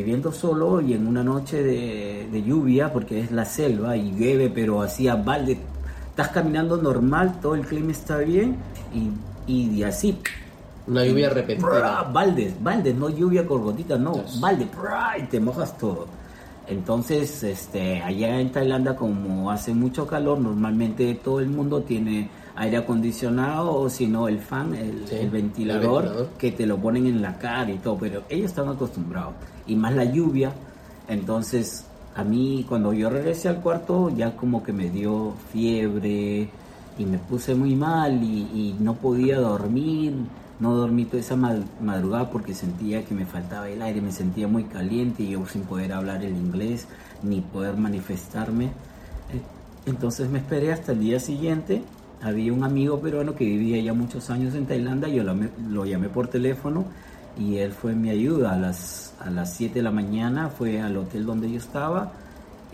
viviendo 0.04 0.32
solo 0.32 0.82
y 0.82 0.92
en 0.92 1.06
una 1.06 1.24
noche 1.24 1.62
de, 1.62 2.28
de 2.30 2.42
lluvia, 2.42 2.92
porque 2.92 3.20
es 3.20 3.30
la 3.32 3.46
selva 3.46 3.96
y 3.96 4.12
llueve, 4.12 4.50
pero 4.50 4.82
hacía 4.82 5.16
balde. 5.16 5.58
Estás 6.10 6.28
caminando 6.28 6.76
normal, 6.76 7.38
todo 7.40 7.54
el 7.54 7.62
clima 7.66 7.90
está 7.92 8.18
bien 8.18 8.56
y, 9.48 9.70
y 9.78 9.82
así. 9.82 10.18
Una 10.86 11.04
lluvia 11.06 11.30
repentina. 11.30 12.02
Baldes, 12.12 12.62
baldes, 12.62 12.94
no 12.94 13.08
lluvia 13.08 13.46
con 13.46 13.62
gotitas, 13.62 13.98
no, 13.98 14.12
Yes. 14.22 14.40
y 15.18 15.22
te 15.24 15.40
mojas 15.40 15.76
todo. 15.78 16.06
Entonces, 16.68 17.42
este, 17.42 18.02
allá 18.02 18.38
en 18.40 18.52
Tailandia, 18.52 18.94
como 18.94 19.50
hace 19.50 19.72
mucho 19.72 20.06
calor, 20.06 20.38
normalmente 20.38 21.14
todo 21.24 21.40
el 21.40 21.48
mundo 21.48 21.80
tiene 21.82 22.28
aire 22.56 22.76
acondicionado 22.76 23.74
o 23.74 23.90
si 23.90 24.06
no 24.06 24.28
el 24.28 24.38
fan, 24.38 24.74
el, 24.74 25.06
Sí, 25.08 25.14
el 25.16 25.20
el 25.22 25.30
ventilador, 25.30 26.02
ventilador. 26.04 26.28
que 26.38 26.52
te 26.52 26.66
lo 26.66 26.78
ponen 26.78 27.06
en 27.06 27.20
la 27.22 27.36
cara 27.38 27.70
y 27.70 27.78
todo, 27.78 27.96
pero 27.98 28.22
ellos 28.28 28.46
están 28.50 28.68
acostumbrados. 28.68 29.34
Y 29.66 29.74
más 29.76 29.94
la 29.94 30.04
lluvia, 30.04 30.52
entonces 31.08 31.84
a 32.16 32.22
mí 32.24 32.64
cuando 32.68 32.92
yo 32.92 33.10
regresé 33.10 33.48
al 33.48 33.56
cuarto 33.60 34.10
ya 34.16 34.36
como 34.36 34.62
que 34.62 34.72
me 34.72 34.88
dio 34.88 35.34
fiebre 35.52 36.48
y 36.96 37.04
me 37.04 37.18
puse 37.18 37.54
muy 37.54 37.74
mal 37.74 38.22
y, 38.22 38.42
y 38.54 38.76
no 38.78 38.94
podía 38.94 39.38
dormir, 39.40 40.12
no 40.60 40.74
dormí 40.76 41.04
toda 41.06 41.18
esa 41.18 41.34
ma- 41.34 41.56
madrugada 41.82 42.30
porque 42.30 42.54
sentía 42.54 43.04
que 43.04 43.14
me 43.14 43.26
faltaba 43.26 43.68
el 43.68 43.82
aire, 43.82 44.00
me 44.00 44.12
sentía 44.12 44.46
muy 44.46 44.62
caliente 44.64 45.24
y 45.24 45.30
yo 45.30 45.44
sin 45.46 45.62
poder 45.62 45.92
hablar 45.92 46.22
el 46.24 46.36
inglés 46.36 46.86
ni 47.24 47.40
poder 47.40 47.76
manifestarme. 47.76 48.66
Eh, 48.66 48.70
Entonces 49.86 50.28
me 50.30 50.38
esperé 50.38 50.72
hasta 50.72 50.92
el 50.92 51.00
día 51.00 51.18
siguiente. 51.18 51.82
Había 52.24 52.54
un 52.54 52.64
amigo 52.64 52.98
peruano 53.00 53.34
que 53.34 53.44
vivía 53.44 53.82
ya 53.82 53.92
muchos 53.92 54.30
años 54.30 54.54
en 54.54 54.64
Tailandia, 54.64 55.08
yo 55.08 55.22
lo, 55.22 55.36
lo 55.68 55.84
llamé 55.84 56.08
por 56.08 56.26
teléfono 56.28 56.86
y 57.38 57.58
él 57.58 57.72
fue 57.72 57.94
mi 57.94 58.08
ayuda 58.08 58.54
a 58.54 58.58
las, 58.58 59.12
a 59.20 59.28
las 59.28 59.54
7 59.54 59.74
de 59.74 59.82
la 59.82 59.90
mañana, 59.90 60.48
fue 60.48 60.80
al 60.80 60.96
hotel 60.96 61.26
donde 61.26 61.50
yo 61.50 61.58
estaba 61.58 62.12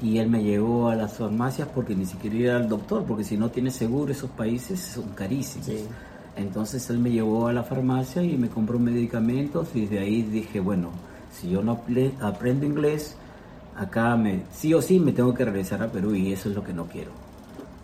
y 0.00 0.18
él 0.18 0.30
me 0.30 0.44
llevó 0.44 0.88
a 0.88 0.94
las 0.94 1.14
farmacias 1.14 1.66
porque 1.74 1.96
ni 1.96 2.06
siquiera 2.06 2.36
iba 2.36 2.56
al 2.56 2.68
doctor, 2.68 3.04
porque 3.04 3.24
si 3.24 3.36
no 3.36 3.50
tienes 3.50 3.74
seguro 3.74 4.12
esos 4.12 4.30
países 4.30 4.80
son 4.80 5.08
carísimos. 5.16 5.68
Entonces 6.36 6.88
él 6.88 7.00
me 7.00 7.10
llevó 7.10 7.48
a 7.48 7.52
la 7.52 7.64
farmacia 7.64 8.22
y 8.22 8.36
me 8.36 8.48
compró 8.48 8.78
medicamentos 8.78 9.68
y 9.74 9.86
de 9.86 9.98
ahí 9.98 10.22
dije, 10.22 10.60
bueno, 10.60 10.90
si 11.32 11.50
yo 11.50 11.60
no 11.60 11.80
aprendo 12.20 12.66
inglés, 12.66 13.16
acá 13.76 14.16
me, 14.16 14.42
sí 14.52 14.72
o 14.74 14.80
sí 14.80 15.00
me 15.00 15.10
tengo 15.10 15.34
que 15.34 15.44
regresar 15.44 15.82
a 15.82 15.90
Perú 15.90 16.14
y 16.14 16.32
eso 16.32 16.48
es 16.48 16.54
lo 16.54 16.62
que 16.62 16.72
no 16.72 16.84
quiero. 16.84 17.29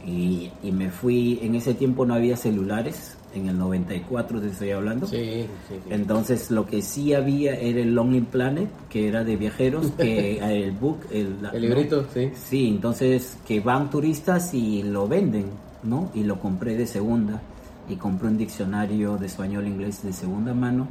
Y, 0.06 0.50
y 0.62 0.70
me 0.70 0.90
fui, 0.90 1.40
en 1.42 1.56
ese 1.56 1.74
tiempo 1.74 2.06
no 2.06 2.14
había 2.14 2.36
celulares, 2.36 3.16
en 3.34 3.48
el 3.48 3.58
94 3.58 4.40
te 4.40 4.48
estoy 4.48 4.70
hablando. 4.70 5.06
Sí, 5.06 5.46
sí, 5.68 5.74
Entonces 5.90 6.50
lo 6.50 6.66
que 6.66 6.80
sí 6.82 7.12
había 7.12 7.54
era 7.54 7.80
el 7.80 7.94
Lonely 7.94 8.20
Planet, 8.22 8.68
que 8.88 9.08
era 9.08 9.24
de 9.24 9.36
viajeros, 9.36 9.90
que 9.92 10.38
el 10.64 10.72
book, 10.72 11.00
el, 11.10 11.36
el 11.52 11.62
librito, 11.62 12.06
sí. 12.14 12.30
Sí, 12.34 12.68
entonces 12.68 13.36
que 13.46 13.60
van 13.60 13.90
turistas 13.90 14.54
y 14.54 14.82
lo 14.82 15.08
venden, 15.08 15.46
¿no? 15.82 16.10
Y 16.14 16.22
lo 16.22 16.38
compré 16.40 16.76
de 16.76 16.86
segunda 16.86 17.42
y 17.88 17.96
compré 17.96 18.28
un 18.28 18.38
diccionario 18.38 19.16
de 19.16 19.26
español 19.26 19.66
inglés 19.66 20.02
de 20.02 20.12
segunda 20.12 20.54
mano 20.54 20.88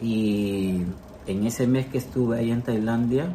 y 0.00 0.80
en 1.26 1.46
ese 1.46 1.66
mes 1.66 1.86
que 1.86 1.98
estuve 1.98 2.38
ahí 2.38 2.50
en 2.50 2.62
Tailandia 2.62 3.28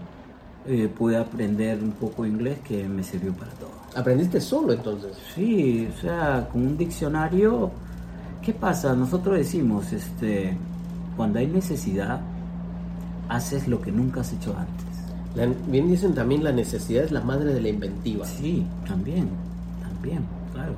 eh, 0.67 0.87
pude 0.87 1.17
aprender 1.17 1.81
un 1.81 1.91
poco 1.91 2.25
inglés 2.25 2.59
que 2.59 2.87
me 2.87 3.03
sirvió 3.03 3.33
para 3.33 3.51
todo. 3.51 3.71
¿Aprendiste 3.95 4.39
solo 4.41 4.73
entonces? 4.73 5.11
Sí, 5.33 5.87
o 5.91 6.01
sea, 6.01 6.47
con 6.51 6.61
un 6.61 6.77
diccionario 6.77 7.71
¿Qué 8.47 8.53
pasa? 8.53 8.95
Nosotros 8.95 9.35
decimos, 9.35 9.91
este, 9.91 10.55
cuando 11.17 11.39
hay 11.39 11.47
necesidad, 11.47 12.21
haces 13.27 13.67
lo 13.67 13.81
que 13.81 13.91
nunca 13.91 14.21
has 14.21 14.31
hecho 14.31 14.55
antes. 14.57 15.57
bien 15.67 15.89
dicen 15.89 16.15
también 16.15 16.45
la 16.45 16.53
necesidad 16.53 17.03
es 17.03 17.11
la 17.11 17.19
madre 17.19 17.53
de 17.53 17.59
la 17.59 17.67
inventiva. 17.67 18.25
Sí, 18.25 18.65
también, 18.87 19.27
también, 19.81 20.25
claro. 20.53 20.75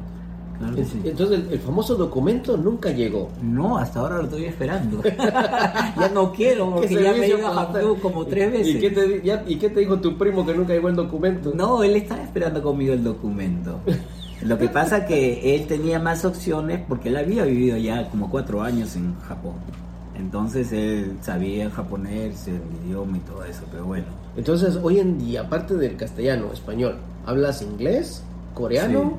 Entonces 1.03 1.41
el, 1.51 1.59
famoso 1.59 1.95
documento 1.95 2.57
nunca 2.57 2.91
llegó. 2.91 3.29
No, 3.41 3.77
hasta 3.77 3.99
ahora 3.99 4.17
lo 4.17 4.23
estoy 4.23 4.45
esperando. 4.45 5.01
ya 5.03 6.11
no 6.13 6.31
quiero, 6.33 6.75
porque 6.75 7.01
ya 7.01 7.13
me 7.13 7.25
he 7.25 7.29
ido 7.29 7.47
a 7.47 7.71
como 8.01 8.25
tres 8.25 8.51
veces. 8.51 8.75
¿Y 8.75 8.79
qué, 8.79 8.89
te, 8.91 9.43
¿Y 9.47 9.55
qué 9.55 9.69
te 9.69 9.79
dijo 9.79 9.99
tu 9.99 10.17
primo 10.17 10.45
que 10.45 10.53
nunca 10.53 10.73
llegó 10.73 10.89
el 10.89 10.95
documento? 10.95 11.51
No, 11.55 11.83
él 11.83 11.95
estaba 11.95 12.21
esperando 12.21 12.61
conmigo 12.61 12.93
el 12.93 13.03
documento. 13.03 13.79
Lo 14.41 14.57
que 14.57 14.69
pasa 14.69 15.05
que 15.05 15.55
él 15.55 15.67
tenía 15.67 15.99
más 15.99 16.23
opciones 16.25 16.81
porque 16.87 17.09
él 17.09 17.17
había 17.17 17.43
vivido 17.43 17.77
ya 17.77 18.09
como 18.09 18.29
cuatro 18.29 18.61
años 18.61 18.95
en 18.95 19.17
Japón. 19.21 19.55
Entonces 20.15 20.71
él 20.73 21.17
sabía 21.21 21.69
japonés, 21.69 22.47
el 22.47 22.61
idioma 22.85 23.17
y 23.17 23.19
todo 23.21 23.43
eso, 23.45 23.63
pero 23.71 23.85
bueno. 23.85 24.05
Entonces 24.35 24.77
hoy 24.81 24.99
en 24.99 25.17
día, 25.17 25.41
aparte 25.41 25.75
del 25.75 25.95
castellano, 25.95 26.51
español, 26.53 26.97
¿hablas 27.25 27.61
inglés, 27.61 28.23
coreano? 28.53 29.17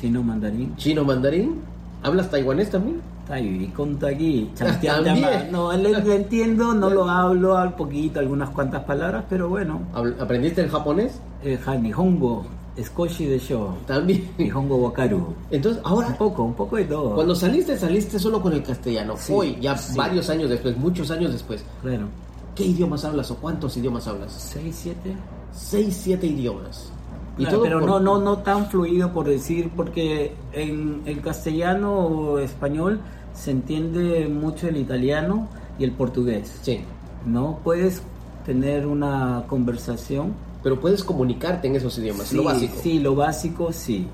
Chino 0.00 0.22
mandarín. 0.22 0.76
Chino 0.76 1.04
mandarín. 1.04 1.60
¿Hablas 2.02 2.30
taiwanés 2.30 2.70
también? 2.70 3.00
y 3.36 3.66
con 3.68 3.98
tagui, 3.98 4.50
No, 5.50 5.72
lo 5.76 6.12
entiendo, 6.12 6.72
no 6.72 6.88
lo 6.98 7.08
hablo 7.08 7.58
al 7.58 7.74
poquito, 7.74 8.20
algunas 8.20 8.48
cuantas 8.50 8.84
palabras, 8.84 9.24
pero 9.28 9.48
bueno. 9.48 9.82
¿Aprendiste 10.18 10.62
el 10.62 10.70
japonés? 10.70 11.20
El 11.42 11.58
Nihongo. 11.82 12.46
Skoshi 12.80 13.26
de 13.26 13.38
show. 13.40 13.74
También. 13.86 14.30
Nihongo 14.38 14.76
Wakaru. 14.76 15.34
Entonces, 15.50 15.82
ahora. 15.84 16.08
Un 16.08 16.14
poco, 16.14 16.44
un 16.44 16.54
poco 16.54 16.76
de 16.76 16.84
todo. 16.84 17.14
Cuando 17.16 17.34
saliste, 17.34 17.76
saliste 17.76 18.18
solo 18.18 18.40
con 18.40 18.52
el 18.52 18.62
castellano. 18.62 19.14
Hoy, 19.30 19.58
ya 19.60 19.76
varios 19.96 20.30
años 20.30 20.48
después, 20.48 20.76
muchos 20.78 21.10
años 21.10 21.32
después. 21.32 21.64
Claro. 21.82 22.06
¿Qué 22.54 22.64
idiomas 22.64 23.04
hablas 23.04 23.30
o 23.32 23.36
cuántos 23.36 23.76
idiomas 23.76 24.06
hablas? 24.06 24.32
Seis, 24.32 24.78
siete. 24.82 25.14
Seis, 25.52 25.98
siete 26.02 26.26
idiomas. 26.28 26.90
Y 27.38 27.46
todo 27.46 27.62
pero 27.62 27.80
no, 27.80 28.00
no, 28.00 28.18
no 28.18 28.38
tan 28.38 28.66
fluido 28.66 29.12
por 29.12 29.28
decir, 29.28 29.70
porque 29.74 30.34
en 30.52 31.02
el 31.06 31.20
castellano 31.20 31.94
o 31.94 32.38
español 32.38 33.00
se 33.32 33.52
entiende 33.52 34.28
mucho 34.28 34.68
el 34.68 34.76
italiano 34.76 35.48
y 35.78 35.84
el 35.84 35.92
portugués. 35.92 36.58
Sí. 36.62 36.80
¿No? 37.24 37.60
Puedes 37.62 38.02
tener 38.44 38.86
una 38.86 39.44
conversación 39.46 40.34
pero 40.62 40.80
puedes 40.80 41.04
comunicarte 41.04 41.68
en 41.68 41.76
esos 41.76 41.96
idiomas, 41.98 42.32
lo 42.32 42.44
básico. 42.44 42.74
Sí, 42.82 42.98
lo 42.98 43.14
básico 43.14 43.72
sí, 43.72 44.06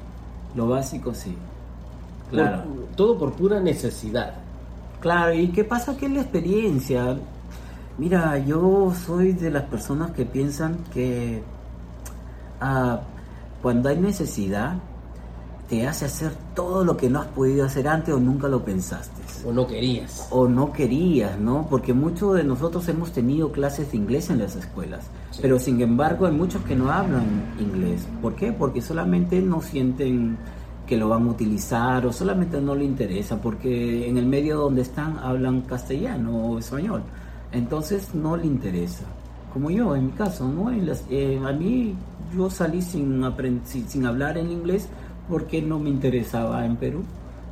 lo 0.54 0.68
básico 0.68 1.14
sí. 1.14 1.34
Claro. 2.30 2.64
todo 2.96 3.18
por 3.18 3.32
pura 3.32 3.60
necesidad. 3.60 4.34
Claro, 5.00 5.34
¿y 5.34 5.48
qué 5.48 5.62
pasa 5.62 5.96
que 5.96 6.08
la 6.08 6.22
experiencia? 6.22 7.16
Mira, 7.98 8.38
yo 8.38 8.92
soy 9.06 9.32
de 9.32 9.50
las 9.50 9.64
personas 9.64 10.10
que 10.12 10.24
piensan 10.24 10.78
que 10.92 11.42
ah, 12.60 13.00
cuando 13.64 13.88
hay 13.88 13.96
necesidad, 13.96 14.76
te 15.70 15.86
hace 15.86 16.04
hacer 16.04 16.32
todo 16.54 16.84
lo 16.84 16.98
que 16.98 17.08
no 17.08 17.20
has 17.20 17.28
podido 17.28 17.64
hacer 17.64 17.88
antes 17.88 18.14
o 18.14 18.20
nunca 18.20 18.46
lo 18.46 18.62
pensaste. 18.62 19.22
O 19.42 19.54
no 19.54 19.66
querías. 19.66 20.28
O 20.30 20.46
no 20.46 20.70
querías, 20.70 21.38
¿no? 21.40 21.66
Porque 21.70 21.94
muchos 21.94 22.34
de 22.34 22.44
nosotros 22.44 22.86
hemos 22.88 23.12
tenido 23.12 23.52
clases 23.52 23.90
de 23.90 23.96
inglés 23.96 24.28
en 24.28 24.40
las 24.40 24.54
escuelas, 24.54 25.06
pero 25.40 25.58
sin 25.58 25.80
embargo 25.80 26.26
hay 26.26 26.32
muchos 26.32 26.62
que 26.64 26.76
no 26.76 26.92
hablan 26.92 27.54
inglés. 27.58 28.06
¿Por 28.20 28.34
qué? 28.34 28.52
Porque 28.52 28.82
solamente 28.82 29.40
no 29.40 29.62
sienten 29.62 30.36
que 30.86 30.98
lo 30.98 31.08
van 31.08 31.26
a 31.26 31.30
utilizar 31.30 32.04
o 32.04 32.12
solamente 32.12 32.60
no 32.60 32.74
le 32.74 32.84
interesa, 32.84 33.40
porque 33.40 34.06
en 34.06 34.18
el 34.18 34.26
medio 34.26 34.58
donde 34.58 34.82
están 34.82 35.16
hablan 35.16 35.62
castellano 35.62 36.48
o 36.48 36.58
español. 36.58 37.02
Entonces 37.50 38.14
no 38.14 38.36
le 38.36 38.44
interesa. 38.44 39.04
Como 39.54 39.70
yo, 39.70 39.94
en 39.94 40.06
mi 40.06 40.12
caso, 40.12 40.48
¿no? 40.48 40.70
Eh, 40.72 41.40
a 41.42 41.52
mí 41.52 41.94
yo 42.36 42.50
salí 42.50 42.82
sin, 42.82 43.24
sin, 43.64 43.88
sin 43.88 44.04
hablar 44.04 44.36
en 44.36 44.50
inglés 44.50 44.88
porque 45.28 45.62
no 45.62 45.78
me 45.78 45.90
interesaba 45.90 46.66
en 46.66 46.76
Perú. 46.76 47.04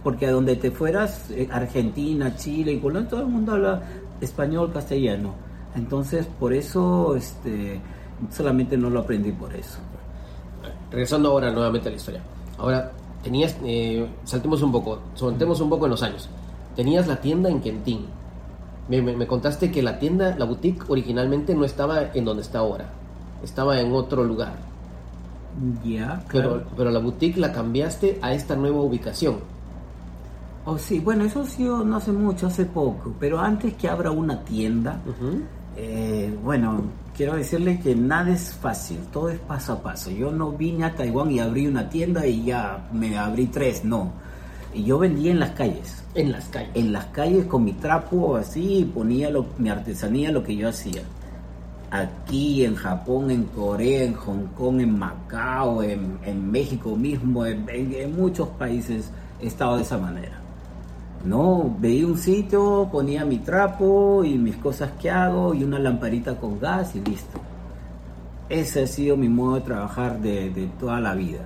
Porque 0.02 0.26
a 0.26 0.32
donde 0.32 0.56
te 0.56 0.72
fueras, 0.72 1.30
eh, 1.30 1.48
Argentina, 1.50 2.34
Chile 2.34 2.80
Colombia, 2.80 3.08
todo 3.08 3.20
el 3.20 3.28
mundo 3.28 3.52
habla 3.52 3.82
español, 4.20 4.72
castellano. 4.72 5.34
Entonces, 5.76 6.26
por 6.40 6.52
eso, 6.52 7.14
este, 7.14 7.80
solamente 8.30 8.76
no 8.76 8.90
lo 8.90 9.00
aprendí 9.00 9.30
por 9.30 9.54
eso. 9.54 9.78
Regresando 10.90 11.30
ahora 11.30 11.52
nuevamente 11.52 11.88
a 11.88 11.92
la 11.92 11.96
historia. 11.96 12.20
Ahora, 12.58 12.90
tenías, 13.22 13.56
eh, 13.64 14.06
saltemos 14.24 14.60
un 14.62 14.72
poco, 14.72 14.98
saltemos 15.14 15.60
un 15.60 15.70
poco 15.70 15.86
en 15.86 15.92
los 15.92 16.02
años. 16.02 16.28
Tenías 16.74 17.06
la 17.06 17.20
tienda 17.20 17.48
en 17.48 17.60
Quentín. 17.60 18.06
Me, 18.88 19.00
me, 19.00 19.26
contaste 19.26 19.70
que 19.70 19.82
la 19.82 19.98
tienda, 19.98 20.36
la 20.36 20.44
boutique 20.44 20.84
originalmente 20.88 21.54
no 21.54 21.64
estaba 21.64 22.12
en 22.14 22.24
donde 22.24 22.42
está 22.42 22.58
ahora. 22.58 22.90
Estaba 23.42 23.80
en 23.80 23.92
otro 23.92 24.24
lugar. 24.24 24.54
Ya, 25.84 26.24
pero, 26.30 26.64
pero 26.76 26.90
la 26.90 26.98
boutique 26.98 27.38
la 27.38 27.52
cambiaste 27.52 28.18
a 28.22 28.32
esta 28.32 28.56
nueva 28.56 28.80
ubicación. 28.80 29.36
Oh, 30.64 30.78
sí, 30.78 31.00
bueno, 31.00 31.24
eso 31.24 31.44
sí 31.44 31.64
no 31.64 31.96
hace 31.96 32.12
mucho, 32.12 32.46
hace 32.46 32.64
poco, 32.64 33.14
pero 33.18 33.40
antes 33.40 33.74
que 33.74 33.88
abra 33.88 34.12
una 34.12 34.44
tienda, 34.44 35.00
eh, 35.76 36.36
bueno, 36.42 36.82
quiero 37.16 37.34
decirle 37.34 37.80
que 37.80 37.96
nada 37.96 38.30
es 38.30 38.54
fácil, 38.54 38.98
todo 39.12 39.28
es 39.28 39.40
paso 39.40 39.72
a 39.72 39.82
paso. 39.82 40.10
Yo 40.10 40.30
no 40.30 40.52
vine 40.52 40.84
a 40.84 40.94
Taiwán 40.94 41.32
y 41.32 41.40
abrí 41.40 41.66
una 41.66 41.88
tienda 41.88 42.24
y 42.26 42.44
ya 42.44 42.88
me 42.92 43.18
abrí 43.18 43.46
tres, 43.46 43.84
no. 43.84 44.12
Y 44.74 44.84
yo 44.84 44.98
vendía 44.98 45.32
en 45.32 45.40
las 45.40 45.50
calles. 45.50 46.02
En 46.14 46.32
las 46.32 46.46
calles. 46.48 46.70
En 46.74 46.92
las 46.92 47.06
calles 47.06 47.46
con 47.46 47.64
mi 47.64 47.72
trapo 47.72 48.36
así, 48.36 48.90
ponía 48.94 49.30
mi 49.58 49.68
artesanía, 49.68 50.30
lo 50.30 50.42
que 50.42 50.56
yo 50.56 50.68
hacía 50.68 51.02
aquí 51.92 52.64
en 52.64 52.74
Japón, 52.74 53.30
en 53.30 53.44
Corea, 53.44 54.04
en 54.04 54.14
Hong 54.14 54.46
Kong, 54.56 54.80
en 54.80 54.98
Macao, 54.98 55.82
en, 55.82 56.50
México 56.50 56.96
mismo, 56.96 57.44
en, 57.44 58.16
muchos 58.16 58.48
países 58.48 59.10
he 59.40 59.46
estado 59.46 59.76
de 59.76 59.82
esa 59.82 59.98
manera. 59.98 60.40
No, 61.26 61.76
veía 61.78 62.06
un 62.06 62.16
sitio, 62.16 62.88
ponía 62.90 63.26
mi 63.26 63.38
trapo 63.38 64.24
y 64.24 64.38
mis 64.38 64.56
cosas 64.56 64.92
que 65.00 65.10
hago 65.10 65.54
y 65.54 65.62
una 65.62 65.78
lamparita 65.78 66.34
con 66.36 66.58
gas 66.58 66.96
y 66.96 67.00
listo. 67.00 67.38
Ese 68.48 68.84
ha 68.84 68.86
sido 68.86 69.16
mi 69.16 69.28
modo 69.28 69.56
de 69.56 69.60
trabajar 69.60 70.18
de, 70.18 70.50
de 70.50 70.66
toda 70.80 70.98
la 70.98 71.14
vida. 71.14 71.40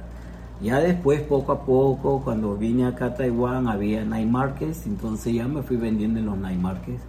Ya 0.63 0.81
después, 0.81 1.21
poco 1.23 1.53
a 1.53 1.65
poco, 1.65 2.23
cuando 2.25 2.57
vine 2.57 2.87
acá 2.87 3.07
a 3.07 3.15
Taiwán, 3.15 3.69
había 3.69 4.05
night 4.05 4.29
markets, 4.29 4.87
entonces 4.87 5.35
ya 5.35 5.47
me 5.47 5.63
fui 5.63 5.77
vendiendo 5.77 6.19
en 6.19 6.27
los 6.27 6.39
night 6.39 6.59
markets 6.59 7.03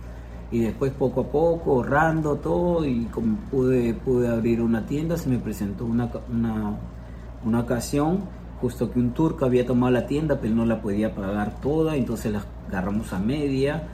y 0.52 0.60
después 0.60 0.92
poco 0.94 1.22
a 1.22 1.24
poco 1.26 1.76
ahorrando 1.76 2.36
todo 2.36 2.86
y 2.86 3.06
como 3.06 3.38
pude, 3.52 3.94
pude 3.94 4.30
abrir 4.30 4.62
una 4.62 4.86
tienda, 4.86 5.18
se 5.18 5.30
me 5.30 5.38
presentó 5.40 5.86
una, 5.86 6.10
una, 7.44 7.60
ocasión, 7.60 8.22
justo 8.62 8.92
que 8.92 9.00
un 9.00 9.12
turco 9.12 9.46
había 9.46 9.66
tomado 9.66 9.92
la 9.92 10.08
tienda, 10.08 10.40
pero 10.40 10.56
no 10.56 10.66
la 10.66 10.82
podía 10.82 11.14
pagar 11.14 11.60
toda, 11.62 11.96
entonces 11.96 12.32
la 12.32 12.44
agarramos 12.68 13.12
a 13.14 13.20
media. 13.20 13.88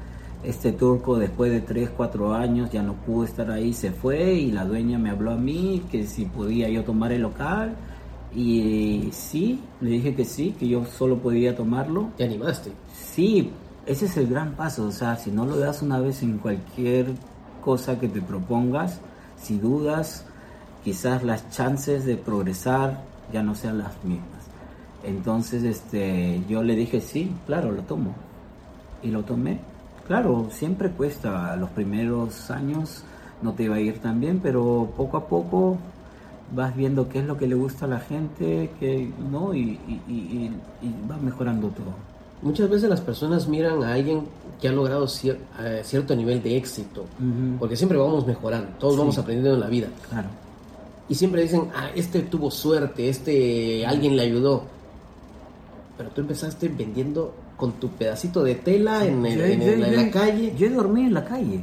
Este 0.44 0.74
turco 0.74 1.18
después 1.18 1.52
de 1.52 1.62
3, 1.62 1.92
4 1.96 2.34
años 2.34 2.70
ya 2.70 2.84
no 2.84 2.94
pudo 2.94 3.24
estar 3.24 3.50
ahí, 3.50 3.74
se 3.74 3.92
fue 3.92 4.34
y 4.34 4.52
la 4.52 4.66
dueña 4.66 4.98
me 4.98 5.10
habló 5.10 5.32
a 5.32 5.38
mí 5.38 5.84
que 5.90 6.06
si 6.06 6.26
podía 6.26 6.70
yo 6.70 6.84
tomar 6.84 7.14
el 7.14 7.22
local 7.22 7.76
y 8.36 9.10
sí, 9.12 9.60
le 9.82 9.92
dije 9.92 10.16
que 10.16 10.25
sí, 10.25 10.56
que 10.58 10.68
yo 10.68 10.86
solo 10.86 11.18
podía 11.18 11.56
tomarlo. 11.56 12.10
¿Te 12.18 12.24
animaste? 12.24 12.72
Sí, 12.94 13.52
ese 13.86 14.06
es 14.06 14.18
el 14.18 14.28
gran 14.28 14.54
paso, 14.54 14.88
o 14.88 14.92
sea, 14.92 15.16
si 15.18 15.32
no 15.32 15.46
lo 15.46 15.58
das 15.58 15.82
una 15.82 16.00
vez 16.00 16.24
en 16.24 16.38
cualquier 16.38 17.08
cosa 17.63 18.00
que 18.00 18.08
te 18.08 18.22
propongas, 18.22 19.00
si 19.42 19.58
dudas, 19.58 20.25
quizás 20.84 21.24
las 21.24 21.50
chances 21.52 22.06
de 22.06 22.18
progresar 22.18 23.02
ya 23.32 23.44
no 23.44 23.56
sean 23.56 23.80
las 23.80 24.04
mismas. 24.04 24.44
Entonces, 25.04 25.63
este, 25.63 26.42
yo 26.48 26.63
le 26.63 26.75
dije, 26.75 27.02
sí, 27.02 27.32
claro, 27.46 27.72
lo 27.72 27.82
tomo. 27.82 28.16
Y 29.02 29.10
lo 29.10 29.24
tomé. 29.24 29.60
Claro, 30.08 30.48
siempre 30.52 30.90
cuesta, 30.90 31.56
los 31.56 31.70
primeros 31.70 32.50
años 32.52 33.04
no 33.42 33.54
te 33.54 33.63
iba 33.63 33.75
a 33.75 33.80
ir 33.80 34.00
tan 34.00 34.20
bien, 34.20 34.40
pero 34.42 34.92
poco 34.96 35.18
a 35.18 35.28
poco 35.28 35.78
vas 36.54 36.76
viendo 36.76 37.10
qué 37.10 37.20
es 37.20 37.26
lo 37.26 37.38
que 37.38 37.48
le 37.48 37.56
gusta 37.56 37.86
a 37.86 37.88
la 37.88 38.00
gente, 38.00 38.70
que 38.80 39.12
no, 39.32 39.54
y, 39.54 39.80
y, 40.08 40.52
va 41.10 41.18
mejorando 41.18 41.68
todo. 41.70 41.94
Muchas 42.42 42.70
veces 42.70 42.90
las 42.90 43.02
personas 43.02 43.48
miran 43.48 43.84
a 43.84 43.94
alguien 43.94 44.24
que 44.60 44.68
ha 44.68 44.72
logrado 44.72 45.06
eh, 45.06 45.82
cierto 45.84 46.16
nivel 46.16 46.44
de 46.44 46.58
éxito, 46.58 47.06
porque 47.60 47.76
siempre 47.76 47.98
vamos 47.98 48.28
mejorando, 48.28 48.70
todos 48.80 48.98
vamos 48.98 49.18
aprendiendo 49.18 49.54
en 49.54 49.60
la 49.60 49.68
vida. 49.68 49.88
Claro. 50.10 50.28
Y 51.10 51.16
siempre 51.16 51.42
dicen, 51.42 51.70
ah, 51.76 51.90
este 51.96 52.22
tuvo 52.22 52.50
suerte, 52.50 53.10
este 53.10 53.86
alguien 53.86 54.16
le 54.16 54.24
ayudó. 54.24 54.64
Pero 55.98 56.10
tú 56.10 56.22
empezaste 56.22 56.70
vendiendo 56.70 57.34
con 57.58 57.74
tu 57.74 57.90
pedacito 57.90 58.44
de 58.44 58.56
tela 58.56 59.06
en, 59.06 59.24
la 59.24 60.12
calle. 60.12 60.54
Yo 60.58 60.70
dormí 60.70 61.06
en 61.06 61.14
la 61.14 61.24
calle. 61.24 61.62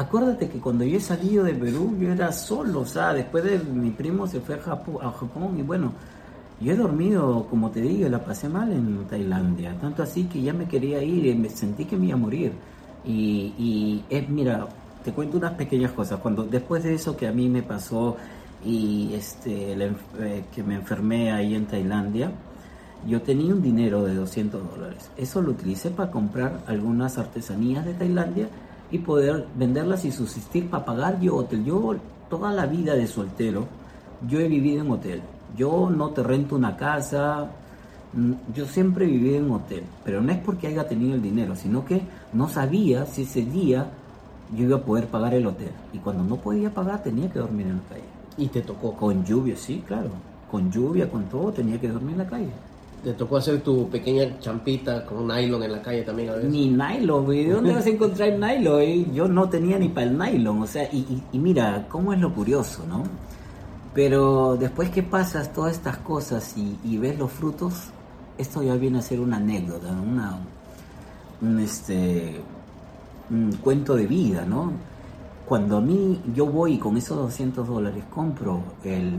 Acuérdate 0.00 0.48
que 0.48 0.58
cuando 0.60 0.82
yo 0.82 0.96
he 0.96 1.00
salido 1.00 1.44
de 1.44 1.52
Perú, 1.52 1.94
yo 2.00 2.10
era 2.10 2.32
solo, 2.32 2.80
o 2.80 2.86
sea, 2.86 3.12
después 3.12 3.44
de 3.44 3.58
mi 3.58 3.90
primo 3.90 4.26
se 4.26 4.40
fue 4.40 4.54
a 4.54 4.58
Japón, 4.58 4.96
a 5.02 5.12
Japón 5.12 5.58
y 5.58 5.62
bueno, 5.62 5.92
yo 6.58 6.72
he 6.72 6.74
dormido, 6.74 7.46
como 7.50 7.70
te 7.70 7.82
digo, 7.82 8.08
la 8.08 8.24
pasé 8.24 8.48
mal 8.48 8.72
en 8.72 9.04
Tailandia, 9.04 9.78
tanto 9.78 10.02
así 10.02 10.24
que 10.24 10.40
ya 10.40 10.54
me 10.54 10.64
quería 10.64 11.02
ir 11.02 11.26
y 11.26 11.34
me 11.34 11.50
sentí 11.50 11.84
que 11.84 11.98
me 11.98 12.06
iba 12.06 12.14
a 12.14 12.18
morir. 12.18 12.52
Y, 13.04 13.52
y 13.58 14.04
es, 14.08 14.26
mira, 14.26 14.66
te 15.04 15.12
cuento 15.12 15.36
unas 15.36 15.52
pequeñas 15.52 15.92
cosas. 15.92 16.18
Cuando 16.20 16.44
después 16.44 16.82
de 16.82 16.94
eso 16.94 17.14
que 17.14 17.28
a 17.28 17.32
mí 17.32 17.50
me 17.50 17.62
pasó 17.62 18.16
y 18.64 19.12
este, 19.12 19.74
eh, 19.74 20.44
que 20.50 20.62
me 20.62 20.76
enfermé 20.76 21.30
ahí 21.30 21.54
en 21.54 21.66
Tailandia, 21.66 22.32
yo 23.06 23.20
tenía 23.20 23.52
un 23.52 23.60
dinero 23.60 24.02
de 24.02 24.14
200 24.14 24.66
dólares. 24.66 25.10
Eso 25.18 25.42
lo 25.42 25.50
utilicé 25.50 25.90
para 25.90 26.10
comprar 26.10 26.62
algunas 26.66 27.18
artesanías 27.18 27.84
de 27.84 27.92
Tailandia 27.92 28.48
y 28.90 28.98
poder 28.98 29.46
venderlas 29.56 30.04
y 30.04 30.12
subsistir 30.12 30.68
para 30.68 30.84
pagar 30.84 31.20
yo 31.20 31.36
hotel. 31.36 31.64
Yo 31.64 31.96
toda 32.28 32.52
la 32.52 32.66
vida 32.66 32.94
de 32.94 33.06
soltero, 33.06 33.66
yo 34.26 34.40
he 34.40 34.48
vivido 34.48 34.82
en 34.82 34.90
hotel. 34.90 35.22
Yo 35.56 35.90
no 35.90 36.10
te 36.10 36.22
rento 36.22 36.54
una 36.56 36.76
casa, 36.76 37.50
mm, 38.12 38.32
yo 38.54 38.66
siempre 38.66 39.04
he 39.04 39.08
vivido 39.08 39.38
en 39.38 39.50
hotel, 39.50 39.82
pero 40.04 40.20
no 40.20 40.30
es 40.32 40.38
porque 40.38 40.68
haya 40.68 40.86
tenido 40.86 41.14
el 41.14 41.22
dinero, 41.22 41.56
sino 41.56 41.84
que 41.84 42.02
no 42.32 42.48
sabía 42.48 43.06
si 43.06 43.22
ese 43.22 43.42
día 43.42 43.90
yo 44.56 44.64
iba 44.64 44.76
a 44.76 44.82
poder 44.82 45.06
pagar 45.06 45.34
el 45.34 45.46
hotel. 45.46 45.70
Y 45.92 45.98
cuando 45.98 46.24
no 46.24 46.36
podía 46.36 46.72
pagar 46.72 47.02
tenía 47.02 47.30
que 47.30 47.38
dormir 47.38 47.66
en 47.66 47.76
la 47.76 47.82
calle. 47.88 48.04
¿Y 48.36 48.48
te 48.48 48.62
tocó? 48.62 48.94
Con 48.94 49.24
lluvia, 49.24 49.56
sí, 49.56 49.82
claro. 49.86 50.10
Con 50.50 50.70
lluvia, 50.70 51.08
con 51.10 51.24
todo, 51.24 51.52
tenía 51.52 51.80
que 51.80 51.88
dormir 51.88 52.12
en 52.12 52.18
la 52.18 52.26
calle. 52.26 52.52
¿Te 53.02 53.14
tocó 53.14 53.38
hacer 53.38 53.62
tu 53.62 53.88
pequeña 53.88 54.38
champita 54.40 55.06
con 55.06 55.26
nylon 55.26 55.62
en 55.62 55.72
la 55.72 55.80
calle 55.80 56.02
también 56.02 56.28
a 56.28 56.32
veces? 56.34 56.50
Ni 56.50 56.68
nylon, 56.68 57.26
¿De 57.26 57.50
dónde 57.50 57.72
vas 57.72 57.86
a 57.86 57.88
encontrar 57.88 58.32
nylon? 58.32 58.82
Eh? 58.82 59.06
Yo 59.14 59.26
no 59.26 59.48
tenía 59.48 59.78
ni 59.78 59.88
para 59.88 60.06
el 60.06 60.18
nylon. 60.18 60.62
O 60.62 60.66
sea, 60.66 60.84
y, 60.92 61.22
mira, 61.32 61.86
cómo 61.88 62.12
es 62.12 62.20
lo 62.20 62.34
curioso, 62.34 62.84
¿no? 62.86 63.04
Pero 63.94 64.56
después 64.58 64.90
que 64.90 65.02
pasas 65.02 65.52
todas 65.52 65.72
estas 65.72 65.96
cosas 65.98 66.54
y, 66.56 66.98
ves 66.98 67.18
los 67.18 67.32
frutos, 67.32 67.74
esto 68.36 68.62
ya 68.62 68.74
viene 68.74 68.98
a 68.98 69.02
ser 69.02 69.20
una 69.20 69.38
anécdota, 69.38 69.88
una, 69.90 70.38
un, 71.40 71.58
este, 71.58 72.38
un 73.30 73.52
cuento 73.62 73.96
de 73.96 74.06
vida, 74.06 74.44
¿no? 74.44 74.72
Cuando 75.46 75.78
a 75.78 75.80
mí 75.80 76.20
yo 76.34 76.46
voy 76.46 76.76
con 76.78 76.98
esos 76.98 77.16
200 77.16 77.66
dólares, 77.66 78.04
compro 78.14 78.62
el, 78.84 79.14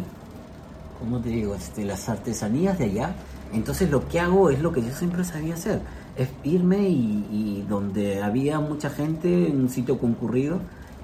¿cómo 0.99 1.19
te 1.19 1.29
digo? 1.29 1.55
Este, 1.55 1.83
las 1.83 2.07
artesanías 2.07 2.77
de 2.77 2.85
allá, 2.85 3.15
entonces 3.53 3.89
lo 3.89 4.07
que 4.07 4.19
hago 4.19 4.49
es 4.49 4.61
lo 4.61 4.71
que 4.71 4.81
yo 4.81 4.91
siempre 4.91 5.23
sabía 5.23 5.55
hacer, 5.55 5.81
es 6.15 6.29
irme 6.43 6.89
y, 6.89 7.65
donde 7.67 8.21
había 8.21 8.59
mucha 8.59 8.89
gente, 8.89 9.47
en 9.47 9.61
un 9.61 9.69
sitio 9.69 9.97
concurrido, 9.97 10.59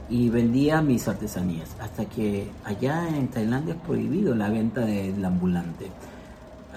y 0.10 0.30
vendía 0.30 0.82
mis 0.82 1.08
artesanías. 1.08 1.70
Hasta 1.80 2.06
que 2.06 2.50
allá 2.64 3.08
en 3.10 3.28
Tailandia 3.28 3.74
es 3.76 3.82
prohibido 3.82 4.36
la 4.36 4.50
venta 4.50 4.82
del 4.82 5.24
ambulante. 5.24 5.88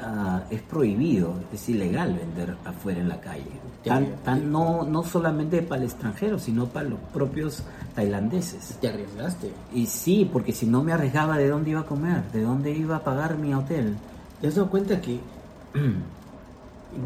Ah, 0.03 0.43
es 0.51 0.63
prohibido, 0.63 1.35
es 1.53 1.69
ilegal 1.69 2.15
vender 2.15 2.57
afuera 2.65 3.01
en 3.01 3.09
la 3.09 3.21
calle. 3.21 3.51
Tan, 3.85 4.51
no, 4.51 4.85
no 4.85 5.03
solamente 5.03 5.63
para 5.63 5.83
el 5.83 5.89
extranjero, 5.89 6.39
sino 6.39 6.67
para 6.67 6.89
los 6.89 6.99
propios 7.13 7.63
tailandeses. 7.95 8.79
¿Te 8.81 8.89
arriesgaste? 8.89 9.53
Y 9.75 9.87
sí, 9.87 10.29
porque 10.31 10.53
si 10.53 10.67
no 10.67 10.83
me 10.83 10.93
arriesgaba, 10.93 11.37
¿de 11.37 11.49
dónde 11.49 11.71
iba 11.71 11.81
a 11.81 11.87
comer? 11.87 12.23
¿De 12.33 12.43
dónde 12.43 12.73
iba 12.73 12.97
a 12.97 13.05
pagar 13.05 13.37
mi 13.37 13.55
hotel? 13.55 13.97
¿Te 14.41 14.49
has 14.49 14.55
dado 14.55 14.71
cuenta 14.71 15.01
que 15.01 15.21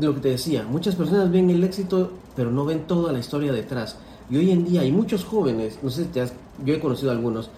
lo 0.00 0.14
que 0.14 0.20
te 0.20 0.29
decía, 0.31 0.64
muchas 0.64 0.94
personas 0.94 1.31
ven 1.31 1.50
el 1.50 1.62
éxito, 1.64 2.12
pero 2.35 2.50
no 2.50 2.64
ven 2.64 2.87
toda 2.87 3.12
la 3.12 3.18
historia 3.18 3.53
detrás. 3.53 3.96
Y 4.31 4.38
hoy 4.38 4.50
en 4.50 4.64
día 4.64 4.81
hay 4.81 4.92
muchos 4.92 5.24
jóvenes, 5.24 5.79
no 5.83 5.90
sé 5.90 6.05
si 6.05 6.11
te 6.11 6.20
has, 6.22 6.33
yo 6.64 6.74
he 6.74 6.81
conocido 6.81 7.11
algunos, 7.11 7.50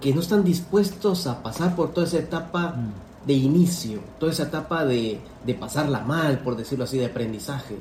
que 0.00 0.14
no 0.14 0.20
están 0.20 0.44
dispuestos 0.44 1.26
a 1.26 1.42
pasar 1.42 1.74
por 1.74 1.92
toda 1.92 2.06
esa 2.06 2.18
etapa 2.18 2.74
mm. 2.76 3.26
de 3.26 3.32
inicio, 3.32 4.00
toda 4.18 4.32
esa 4.32 4.44
etapa 4.44 4.84
de, 4.84 5.20
de, 5.46 5.54
pasarla 5.54 6.00
mal, 6.00 6.40
por 6.40 6.56
decirlo 6.56 6.84
así, 6.84 6.98
de 6.98 7.06
aprendizaje. 7.06 7.78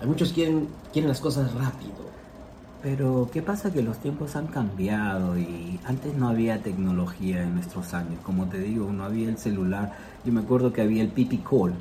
Hay 0.00 0.06
muchos 0.06 0.28
que 0.28 0.34
quieren, 0.34 0.68
quieren 0.92 1.08
las 1.08 1.20
cosas 1.20 1.52
rápido. 1.54 2.04
Pero, 2.84 3.30
¿qué 3.32 3.40
pasa? 3.40 3.72
Que 3.72 3.82
los 3.82 3.96
tiempos 3.96 4.36
han 4.36 4.46
cambiado 4.46 5.38
y 5.38 5.80
antes 5.86 6.14
no 6.14 6.28
había 6.28 6.62
tecnología 6.62 7.42
en 7.42 7.54
nuestros 7.54 7.94
años. 7.94 8.20
Como 8.22 8.44
te 8.44 8.58
digo, 8.58 8.92
no 8.92 9.04
había 9.04 9.30
el 9.30 9.38
celular. 9.38 9.92
Yo 10.22 10.34
me 10.34 10.42
acuerdo 10.42 10.70
que 10.70 10.82
había 10.82 11.02
el 11.02 11.08
pipi 11.08 11.38
call, 11.38 11.72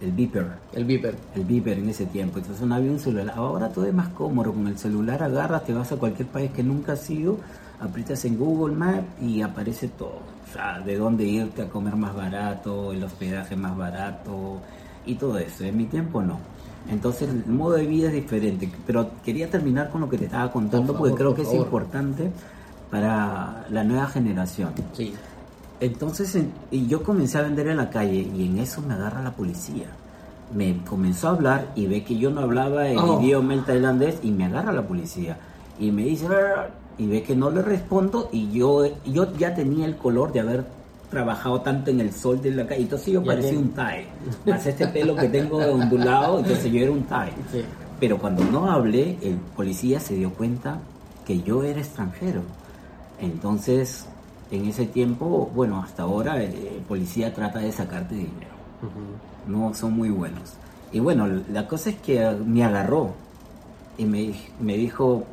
el 0.00 0.12
beeper. 0.12 0.46
El 0.72 0.84
beeper. 0.84 1.16
El 1.34 1.44
beeper 1.44 1.78
en 1.80 1.88
ese 1.88 2.06
tiempo. 2.06 2.38
Entonces 2.38 2.64
no 2.64 2.76
había 2.76 2.92
un 2.92 3.00
celular. 3.00 3.34
Ahora 3.36 3.70
todo 3.70 3.84
es 3.84 3.92
más 3.92 4.10
cómodo. 4.10 4.52
Con 4.52 4.68
el 4.68 4.78
celular 4.78 5.24
agarras, 5.24 5.64
te 5.64 5.72
vas 5.72 5.90
a 5.90 5.96
cualquier 5.96 6.28
país 6.28 6.52
que 6.52 6.62
nunca 6.62 6.92
has 6.92 7.10
ido, 7.10 7.36
aprietas 7.80 8.24
en 8.24 8.38
Google 8.38 8.76
Maps 8.76 9.20
y 9.20 9.42
aparece 9.42 9.88
todo. 9.88 10.20
O 10.48 10.52
sea, 10.52 10.78
de 10.78 10.96
dónde 10.96 11.24
irte 11.24 11.62
a 11.62 11.68
comer 11.68 11.96
más 11.96 12.14
barato, 12.14 12.92
el 12.92 13.02
hospedaje 13.02 13.56
más 13.56 13.76
barato 13.76 14.60
y 15.04 15.16
todo 15.16 15.36
eso. 15.36 15.64
En 15.64 15.76
mi 15.76 15.86
tiempo 15.86 16.22
no. 16.22 16.53
Entonces 16.90 17.28
el 17.28 17.46
modo 17.46 17.74
de 17.74 17.86
vida 17.86 18.08
es 18.08 18.14
diferente. 18.14 18.70
Pero 18.86 19.10
quería 19.24 19.50
terminar 19.50 19.90
con 19.90 20.00
lo 20.00 20.08
que 20.08 20.18
te 20.18 20.26
estaba 20.26 20.50
contando 20.52 20.96
porque 20.96 21.14
creo 21.14 21.34
que 21.34 21.42
es 21.42 21.54
importante 21.54 22.30
para 22.90 23.66
la 23.70 23.84
nueva 23.84 24.06
generación. 24.06 24.70
Sí. 24.92 25.14
Entonces 25.80 26.38
y 26.70 26.86
yo 26.86 27.02
comencé 27.02 27.38
a 27.38 27.42
vender 27.42 27.68
en 27.68 27.76
la 27.76 27.90
calle 27.90 28.28
y 28.34 28.46
en 28.46 28.58
eso 28.58 28.82
me 28.82 28.94
agarra 28.94 29.22
la 29.22 29.32
policía. 29.32 29.86
Me 30.54 30.84
comenzó 30.84 31.28
a 31.28 31.30
hablar 31.30 31.68
y 31.74 31.86
ve 31.86 32.04
que 32.04 32.16
yo 32.16 32.30
no 32.30 32.42
hablaba 32.42 32.88
el 32.88 32.98
oh. 32.98 33.20
idioma 33.20 33.64
tailandés 33.64 34.18
y 34.22 34.30
me 34.30 34.44
agarra 34.44 34.72
la 34.72 34.86
policía. 34.86 35.38
Y 35.80 35.90
me 35.90 36.04
dice, 36.04 36.28
y 36.98 37.06
ve 37.06 37.22
que 37.22 37.34
no 37.34 37.50
le 37.50 37.62
respondo 37.62 38.28
y 38.30 38.50
yo, 38.52 38.84
yo 39.04 39.36
ya 39.36 39.54
tenía 39.54 39.86
el 39.86 39.96
color 39.96 40.32
de 40.32 40.40
haber 40.40 40.64
trabajado 41.14 41.60
tanto 41.60 41.90
en 41.90 42.00
el 42.00 42.12
sol 42.12 42.42
de 42.42 42.50
la 42.50 42.66
calle. 42.66 42.82
Entonces 42.82 43.14
yo 43.14 43.24
parecía 43.24 43.58
un 43.58 43.70
Thai. 43.70 44.06
Más 44.44 44.66
este 44.66 44.86
pelo 44.88 45.14
que 45.14 45.28
tengo 45.28 45.58
ondulado, 45.58 46.40
entonces 46.40 46.70
yo 46.70 46.80
era 46.80 46.90
un 46.90 47.04
Thai. 47.04 47.30
Pero 48.00 48.18
cuando 48.18 48.44
no 48.44 48.70
hablé, 48.70 49.16
el 49.22 49.36
policía 49.56 50.00
se 50.00 50.14
dio 50.14 50.30
cuenta 50.30 50.80
que 51.24 51.40
yo 51.42 51.62
era 51.62 51.80
extranjero. 51.80 52.42
Entonces, 53.20 54.06
en 54.50 54.66
ese 54.66 54.86
tiempo, 54.86 55.50
bueno, 55.54 55.80
hasta 55.80 56.02
ahora 56.02 56.42
el 56.42 56.82
policía 56.88 57.32
trata 57.32 57.60
de 57.60 57.70
sacarte 57.70 58.16
dinero. 58.16 58.54
No 59.46 59.72
son 59.72 59.92
muy 59.94 60.10
buenos. 60.10 60.54
Y 60.92 60.98
bueno, 60.98 61.28
la 61.50 61.66
cosa 61.66 61.90
es 61.90 61.96
que 61.96 62.28
me 62.44 62.64
agarró 62.64 63.14
y 63.96 64.04
me, 64.04 64.34
me 64.60 64.76
dijo, 64.76 65.24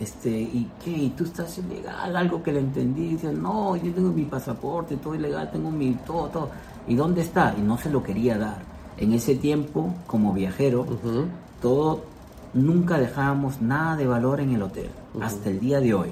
este, 0.00 0.30
¿y 0.30 0.70
qué? 0.82 0.90
¿Y 0.90 1.10
tú 1.10 1.24
estás 1.24 1.58
ilegal? 1.58 2.16
Algo 2.16 2.42
que 2.42 2.52
le 2.52 2.60
entendí. 2.60 3.10
Dice, 3.10 3.32
no, 3.32 3.76
yo 3.76 3.92
tengo 3.92 4.10
mi 4.10 4.24
pasaporte, 4.24 4.96
todo 4.96 5.14
ilegal, 5.14 5.50
tengo 5.50 5.70
mi 5.70 5.92
todo, 6.06 6.28
todo. 6.28 6.50
¿Y 6.88 6.94
dónde 6.94 7.20
está? 7.20 7.54
Y 7.58 7.60
no 7.60 7.76
se 7.76 7.90
lo 7.90 8.02
quería 8.02 8.38
dar. 8.38 8.58
En 8.96 9.12
ese 9.12 9.34
tiempo, 9.34 9.94
como 10.06 10.32
viajero, 10.32 10.86
todo, 11.60 12.02
nunca 12.54 12.98
dejábamos 12.98 13.60
nada 13.60 13.96
de 13.96 14.06
valor 14.06 14.40
en 14.40 14.54
el 14.54 14.62
hotel. 14.62 14.90
Hasta 15.20 15.50
el 15.50 15.60
día 15.60 15.80
de 15.80 15.94
hoy. 15.94 16.10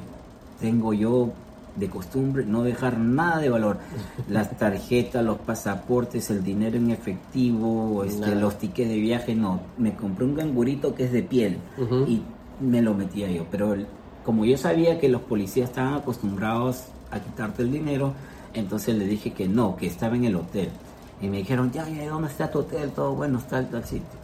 Tengo 0.61 0.93
yo 0.93 1.31
de 1.77 1.89
costumbre 1.89 2.45
no 2.45 2.63
dejar 2.63 2.99
nada 2.99 3.39
de 3.39 3.49
valor. 3.49 3.79
Las 4.29 4.57
tarjetas, 4.59 5.25
los 5.25 5.39
pasaportes, 5.39 6.29
el 6.31 6.45
dinero 6.45 6.77
en 6.77 6.91
efectivo, 6.91 8.05
este, 8.05 8.35
los 8.35 8.59
tickets 8.59 8.89
de 8.89 8.99
viaje, 8.99 9.35
no. 9.35 9.61
Me 9.79 9.95
compré 9.95 10.25
un 10.25 10.35
gangurito 10.35 10.95
que 10.95 11.05
es 11.05 11.13
de 11.13 11.23
piel 11.23 11.59
y 12.07 12.23
me 12.61 12.83
lo 12.83 12.95
metía 12.95 13.31
yo. 13.31 13.45
Pero 13.51 13.77
como 14.25 14.45
yo 14.45 14.57
sabía 14.57 14.99
que 14.99 15.09
los 15.09 15.23
policías 15.23 15.71
estaban 15.71 15.95
acostumbrados 15.95 16.85
a 17.11 17.21
quitarte 17.21 17.63
el 17.63 17.73
dinero, 17.73 18.13
entonces 18.55 18.95
le 18.97 19.07
dije 19.07 19.33
que 19.33 19.49
no, 19.49 19.77
que 19.77 19.87
estaba 19.87 20.17
en 20.17 20.25
el 20.25 20.37
hotel. 20.37 20.71
Y 21.21 21.29
me 21.29 21.39
dijeron, 21.39 21.71
ya, 21.73 21.89
ya, 21.89 22.09
¿dónde 22.09 22.29
está 22.29 22.51
tu 22.51 22.61
hotel? 22.61 22.91
Todo 22.91 23.15
bueno, 23.15 23.39
está 23.39 23.59
el 23.59 23.67
tal 23.69 23.85
sitio. 23.85 24.19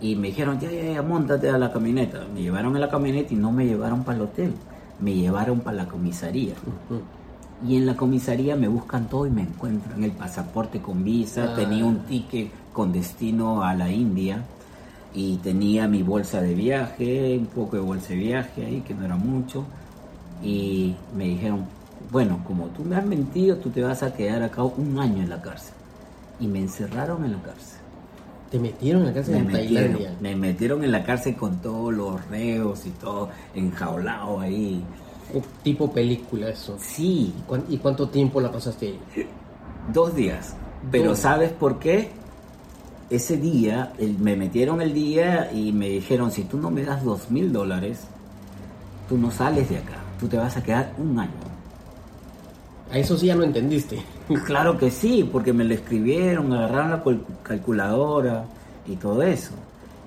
Y 0.00 0.14
me 0.14 0.28
dijeron, 0.28 0.60
ya, 0.60 0.70
ya, 0.70 0.92
ya, 0.92 1.02
montate 1.02 1.48
a 1.50 1.58
la 1.58 1.72
camioneta. 1.72 2.26
Me 2.32 2.42
llevaron 2.42 2.76
a 2.76 2.78
la 2.78 2.88
camioneta 2.88 3.32
y 3.32 3.36
no 3.36 3.50
me 3.50 3.66
llevaron 3.66 4.04
para 4.04 4.16
el 4.16 4.22
hotel, 4.24 4.52
me 5.00 5.14
llevaron 5.14 5.60
para 5.60 5.78
la 5.78 5.88
comisaría. 5.88 6.54
Y 7.66 7.76
en 7.76 7.86
la 7.86 7.96
comisaría 7.96 8.54
me 8.54 8.68
buscan 8.68 9.08
todo 9.08 9.26
y 9.26 9.30
me 9.30 9.42
encuentran 9.42 10.04
el 10.04 10.12
pasaporte 10.12 10.80
con 10.80 11.02
visa, 11.02 11.52
Ah. 11.52 11.56
tenía 11.56 11.84
un 11.84 12.00
ticket 12.00 12.50
con 12.72 12.92
destino 12.92 13.64
a 13.64 13.74
la 13.74 13.90
India 13.90 14.44
y 15.14 15.36
tenía 15.38 15.88
mi 15.88 16.02
bolsa 16.02 16.40
de 16.42 16.54
viaje, 16.54 17.36
un 17.38 17.46
poco 17.46 17.76
de 17.76 17.82
bolsa 17.82 18.08
de 18.10 18.16
viaje 18.16 18.64
ahí, 18.64 18.80
que 18.86 18.94
no 18.94 19.04
era 19.04 19.16
mucho. 19.16 19.64
Y 20.42 20.94
me 21.16 21.24
dijeron, 21.24 21.64
bueno, 22.12 22.40
como 22.46 22.66
tú 22.66 22.84
me 22.84 22.96
has 22.96 23.04
mentido, 23.04 23.56
tú 23.56 23.70
te 23.70 23.82
vas 23.82 24.02
a 24.02 24.14
quedar 24.14 24.42
acá 24.42 24.62
un 24.62 24.98
año 24.98 25.22
en 25.22 25.30
la 25.30 25.40
cárcel. 25.42 25.74
Y 26.40 26.46
me 26.46 26.60
encerraron 26.60 27.24
en 27.24 27.32
la 27.32 27.38
cárcel. 27.42 27.78
Te 28.50 28.58
metieron 28.58 29.02
en 29.02 29.08
la 29.08 29.14
cárcel 29.14 29.34
Me 29.34 29.40
en 29.40 29.46
metieron, 29.48 29.92
Tailandia. 29.92 30.16
me 30.20 30.36
metieron 30.36 30.84
en 30.84 30.92
la 30.92 31.04
cárcel 31.04 31.36
con 31.36 31.56
todos 31.58 31.92
los 31.92 32.24
reos 32.28 32.86
y 32.86 32.90
todo 32.90 33.28
enjaulado 33.54 34.40
ahí. 34.40 34.82
Un 35.34 35.42
tipo 35.62 35.92
película 35.92 36.48
eso. 36.48 36.76
Sí, 36.78 37.34
¿Y, 37.36 37.42
cuán- 37.46 37.64
y 37.68 37.76
cuánto 37.78 38.08
tiempo 38.08 38.40
la 38.40 38.50
pasaste 38.50 38.86
ahí? 38.86 38.98
Dos 39.92 40.14
días. 40.14 40.54
Pero. 40.90 41.14
¿sabes 41.16 41.50
por 41.52 41.78
qué? 41.78 42.10
Ese 43.10 43.36
día, 43.38 43.92
el- 43.98 44.18
me 44.18 44.36
metieron 44.36 44.80
el 44.82 44.92
día 44.92 45.50
y 45.52 45.72
me 45.72 45.88
dijeron, 45.88 46.30
si 46.30 46.44
tú 46.44 46.58
no 46.58 46.70
me 46.70 46.82
das 46.84 47.02
dos 47.04 47.30
mil 47.30 47.52
dólares, 47.52 48.00
tú 49.08 49.16
no 49.16 49.30
sales 49.30 49.68
de 49.70 49.78
acá. 49.78 49.96
Tú 50.20 50.28
te 50.28 50.36
vas 50.36 50.56
a 50.56 50.62
quedar 50.62 50.92
un 50.98 51.18
año. 51.18 51.30
A 52.90 52.98
eso 52.98 53.16
sí 53.18 53.26
ya 53.26 53.36
lo 53.36 53.44
entendiste. 53.44 54.02
Claro 54.44 54.76
que 54.76 54.90
sí, 54.90 55.26
porque 55.30 55.52
me 55.54 55.64
lo 55.64 55.72
escribieron, 55.72 56.52
agarraron 56.52 56.90
la 56.90 57.02
cal- 57.02 57.24
calculadora 57.42 58.44
y 58.86 58.96
todo 58.96 59.22
eso. 59.22 59.52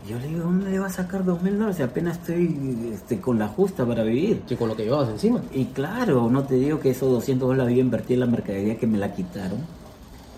Y 0.05 0.11
yo 0.11 0.19
le 0.19 0.27
digo, 0.27 0.41
¿dónde 0.43 0.69
le 0.71 0.79
va 0.79 0.87
a 0.87 0.91
sacar 0.91 1.23
dos 1.25 1.41
mil 1.41 1.53
dólares? 1.53 1.77
Si 1.77 1.83
apenas 1.83 2.17
estoy 2.17 2.91
este, 2.93 3.19
con 3.19 3.39
la 3.39 3.47
justa 3.47 3.83
para 3.85 4.03
vivir. 4.03 4.41
Sí, 4.47 4.55
con 4.55 4.67
lo 4.69 4.75
que 4.75 4.83
llevabas 4.83 5.09
encima. 5.09 5.41
Y 5.53 5.65
claro, 5.65 6.29
no 6.29 6.43
te 6.43 6.55
digo 6.55 6.79
que 6.79 6.91
esos 6.91 7.09
200 7.09 7.47
dólares 7.49 7.71
había 7.71 7.81
invertido 7.83 8.23
en 8.23 8.29
la 8.29 8.35
mercadería 8.35 8.77
que 8.77 8.85
me 8.87 8.97
la 8.99 9.11
quitaron. 9.13 9.59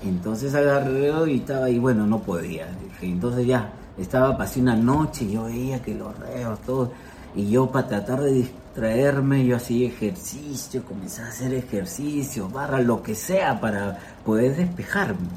Entonces 0.03 0.53
agarré 0.53 1.11
y 1.31 1.37
estaba 1.37 1.65
ahí, 1.65 1.79
bueno, 1.79 2.05
no 2.05 2.19
podía. 2.19 2.67
Entonces 3.01 3.45
ya, 3.47 3.71
estaba, 3.97 4.37
pasé 4.37 4.59
una 4.61 4.75
noche, 4.75 5.29
yo 5.29 5.45
veía 5.45 5.81
que 5.81 5.93
los 5.95 6.17
reos, 6.19 6.59
todo. 6.61 6.91
Y 7.35 7.49
yo 7.49 7.71
para 7.71 7.87
tratar 7.87 8.21
de 8.21 8.31
distraerme, 8.33 9.45
yo 9.45 9.55
hacía 9.55 9.87
ejercicio, 9.87 10.83
comencé 10.85 11.21
a 11.21 11.27
hacer 11.29 11.53
ejercicio, 11.53 12.49
barra, 12.49 12.79
lo 12.81 13.01
que 13.01 13.15
sea 13.15 13.59
para 13.61 13.97
poder 14.25 14.55
despejarme. 14.55 15.27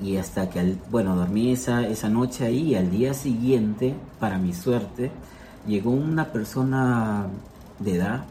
Y 0.00 0.16
hasta 0.16 0.48
que, 0.48 0.60
al- 0.60 0.78
bueno, 0.90 1.16
dormí 1.16 1.52
esa, 1.52 1.86
esa 1.86 2.08
noche 2.08 2.46
ahí 2.46 2.68
y 2.72 2.74
al 2.76 2.90
día 2.90 3.14
siguiente, 3.14 3.94
para 4.20 4.38
mi 4.38 4.52
suerte, 4.54 5.10
llegó 5.66 5.90
una 5.90 6.26
persona 6.26 7.26
de 7.80 7.96
edad 7.96 8.24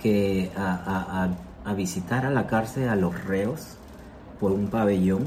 que 0.00 0.50
a 0.56 1.28
visitar 1.76 2.24
a 2.24 2.30
la 2.30 2.46
cárcel 2.46 2.88
a 2.88 2.96
los 2.96 3.24
reos 3.24 3.77
por 4.40 4.52
un 4.52 4.68
pabellón. 4.68 5.26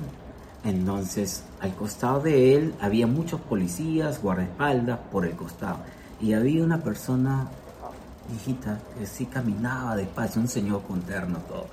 Entonces, 0.63 1.43
al 1.59 1.73
costado 1.75 2.21
de 2.21 2.55
él 2.55 2.73
había 2.79 3.07
muchos 3.07 3.41
policías, 3.41 4.21
guardaespaldas 4.21 4.99
por 5.11 5.25
el 5.25 5.35
costado. 5.35 5.77
Y 6.19 6.33
había 6.33 6.63
una 6.63 6.77
persona, 6.83 7.47
hijita, 8.35 8.79
que 8.97 9.07
sí 9.07 9.25
caminaba 9.25 9.95
despacio, 9.95 10.41
un 10.41 10.47
señor 10.47 10.83
con 10.83 11.01
terno, 11.01 11.39
todo. 11.47 11.65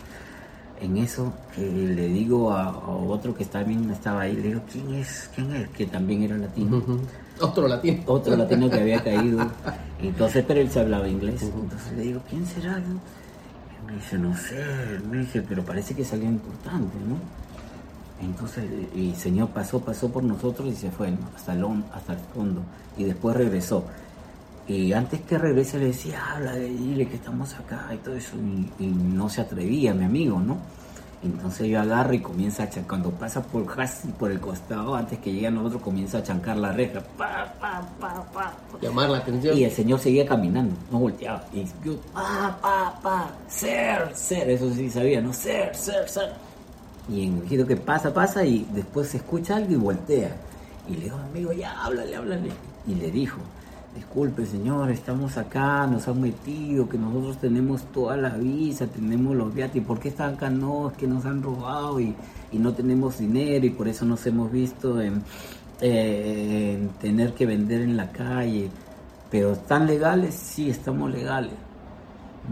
En 0.80 0.96
eso, 0.96 1.32
que 1.54 1.60
le 1.60 2.06
digo 2.08 2.52
a, 2.52 2.68
a 2.68 2.88
otro 2.88 3.34
que 3.34 3.44
también 3.44 3.90
estaba 3.90 4.22
ahí, 4.22 4.34
le 4.36 4.42
digo, 4.42 4.60
¿quién 4.70 4.94
es? 4.94 5.28
¿Quién 5.34 5.52
es? 5.54 5.68
Que 5.70 5.86
también 5.86 6.22
era 6.22 6.38
latino. 6.38 6.82
Otro 7.40 7.68
latino. 7.68 8.02
otro 8.06 8.36
latino 8.36 8.70
que 8.70 8.80
había 8.80 9.02
caído. 9.02 9.46
Entonces, 10.00 10.44
pero 10.46 10.60
él 10.60 10.70
se 10.70 10.80
hablaba 10.80 11.08
inglés. 11.08 11.42
Entonces 11.42 11.92
le 11.96 12.02
digo, 12.02 12.20
¿quién 12.28 12.46
será? 12.46 12.80
Me 13.86 13.94
dice, 13.94 14.18
no 14.18 14.36
sé. 14.36 14.64
Me 15.10 15.18
dice, 15.18 15.42
pero 15.42 15.64
parece 15.64 15.94
que 15.94 16.04
alguien 16.12 16.34
importante, 16.34 16.98
¿no? 17.06 17.16
Entonces, 18.20 18.64
el 18.94 19.14
señor 19.14 19.50
pasó, 19.50 19.80
pasó 19.80 20.10
por 20.10 20.24
nosotros 20.24 20.68
y 20.68 20.74
se 20.74 20.90
fue 20.90 21.12
hasta, 21.36 21.52
el, 21.52 21.64
hasta 21.92 22.14
el 22.14 22.18
fondo. 22.34 22.62
Y 22.96 23.04
después 23.04 23.36
regresó. 23.36 23.84
Y 24.66 24.92
antes 24.92 25.20
que 25.22 25.38
regrese 25.38 25.78
le 25.78 25.86
decía, 25.86 26.34
habla, 26.34 26.54
dile 26.54 27.08
que 27.08 27.16
estamos 27.16 27.54
acá 27.54 27.88
y 27.94 27.98
todo 27.98 28.14
eso. 28.16 28.36
Y 28.78 28.86
no 28.86 29.28
se 29.28 29.40
atrevía, 29.40 29.94
mi 29.94 30.04
amigo, 30.04 30.40
¿no? 30.40 30.58
Entonces 31.22 31.66
yo 31.66 31.80
agarro 31.80 32.14
y 32.14 32.20
comienza 32.20 32.62
a 32.62 32.70
chancar. 32.70 32.88
Cuando 32.88 33.10
pasa 33.10 33.42
por 33.42 33.66
casi 33.66 34.08
por 34.08 34.30
el 34.30 34.38
costado, 34.38 34.94
antes 34.94 35.18
que 35.18 35.32
llegue 35.32 35.48
a 35.48 35.50
nosotros, 35.50 35.82
comienza 35.82 36.18
a 36.18 36.22
chancar 36.22 36.56
la 36.56 36.72
reja. 36.72 37.00
Pa, 37.16 37.52
pa, 37.60 37.82
pa. 38.32 38.54
Llamar 38.80 39.10
la 39.10 39.18
atención. 39.18 39.56
Y 39.56 39.64
el 39.64 39.72
señor 39.72 39.98
seguía 39.98 40.26
caminando, 40.26 40.74
no 40.92 41.00
volteaba. 41.00 41.44
Y 41.52 41.64
yo, 41.84 41.96
pa, 42.12 42.56
pa, 42.62 43.00
pa, 43.02 43.30
ser, 43.48 44.14
ser, 44.14 44.48
eso 44.50 44.72
sí 44.72 44.88
sabía, 44.90 45.20
¿no? 45.20 45.32
Ser, 45.32 45.74
ser, 45.74 46.08
ser. 46.08 46.32
Y 47.08 47.26
en 47.26 47.42
el 47.50 47.66
que 47.66 47.76
pasa, 47.76 48.12
pasa 48.12 48.44
y 48.44 48.66
después 48.72 49.08
se 49.08 49.16
escucha 49.16 49.56
algo 49.56 49.72
y 49.72 49.76
voltea. 49.76 50.36
Y 50.88 50.94
le 50.94 51.04
digo, 51.04 51.16
amigo, 51.16 51.52
ya 51.52 51.72
háblale, 51.82 52.14
háblale. 52.14 52.50
Y 52.86 52.94
le 52.94 53.10
dijo, 53.10 53.38
disculpe 53.98 54.46
señor, 54.46 54.92
estamos 54.92 55.36
acá, 55.36 55.84
nos 55.88 56.06
han 56.06 56.20
metido, 56.20 56.88
que 56.88 56.96
nosotros 56.96 57.38
tenemos 57.38 57.82
toda 57.92 58.16
la 58.16 58.30
visa, 58.30 58.86
tenemos 58.86 59.34
los 59.34 59.52
viajes, 59.52 59.82
¿por 59.82 59.98
qué 59.98 60.10
están 60.10 60.34
acá? 60.34 60.48
No, 60.48 60.90
es 60.90 60.96
que 60.96 61.08
nos 61.08 61.24
han 61.26 61.42
robado 61.42 61.98
y, 61.98 62.14
y 62.52 62.58
no 62.58 62.72
tenemos 62.72 63.18
dinero 63.18 63.66
y 63.66 63.70
por 63.70 63.88
eso 63.88 64.04
nos 64.04 64.24
hemos 64.24 64.52
visto 64.52 65.00
en, 65.02 65.24
eh, 65.80 66.76
en 66.78 66.88
tener 67.00 67.34
que 67.34 67.44
vender 67.44 67.80
en 67.80 67.96
la 67.96 68.12
calle. 68.12 68.70
Pero 69.32 69.52
¿están 69.52 69.86
legales? 69.86 70.34
Sí, 70.34 70.70
estamos 70.70 71.10
legales. 71.10 71.54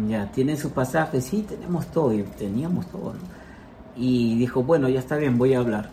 Ya, 0.09 0.31
¿tienen 0.33 0.57
su 0.57 0.71
pasaje? 0.73 1.21
Sí, 1.21 1.47
tenemos 1.49 1.87
todo 1.87 2.13
teníamos 2.37 2.87
todo. 2.89 3.15
Y 3.97 4.37
dijo, 4.37 4.65
bueno, 4.65 4.89
ya 4.89 4.99
está 4.99 5.17
bien, 5.17 5.39
voy 5.39 5.55
a 5.55 5.61
hablar. 5.61 5.91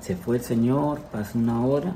Se 0.00 0.16
fue 0.16 0.38
el 0.38 0.42
señor, 0.42 1.00
pasó 1.12 1.38
una 1.38 1.64
hora 1.64 1.92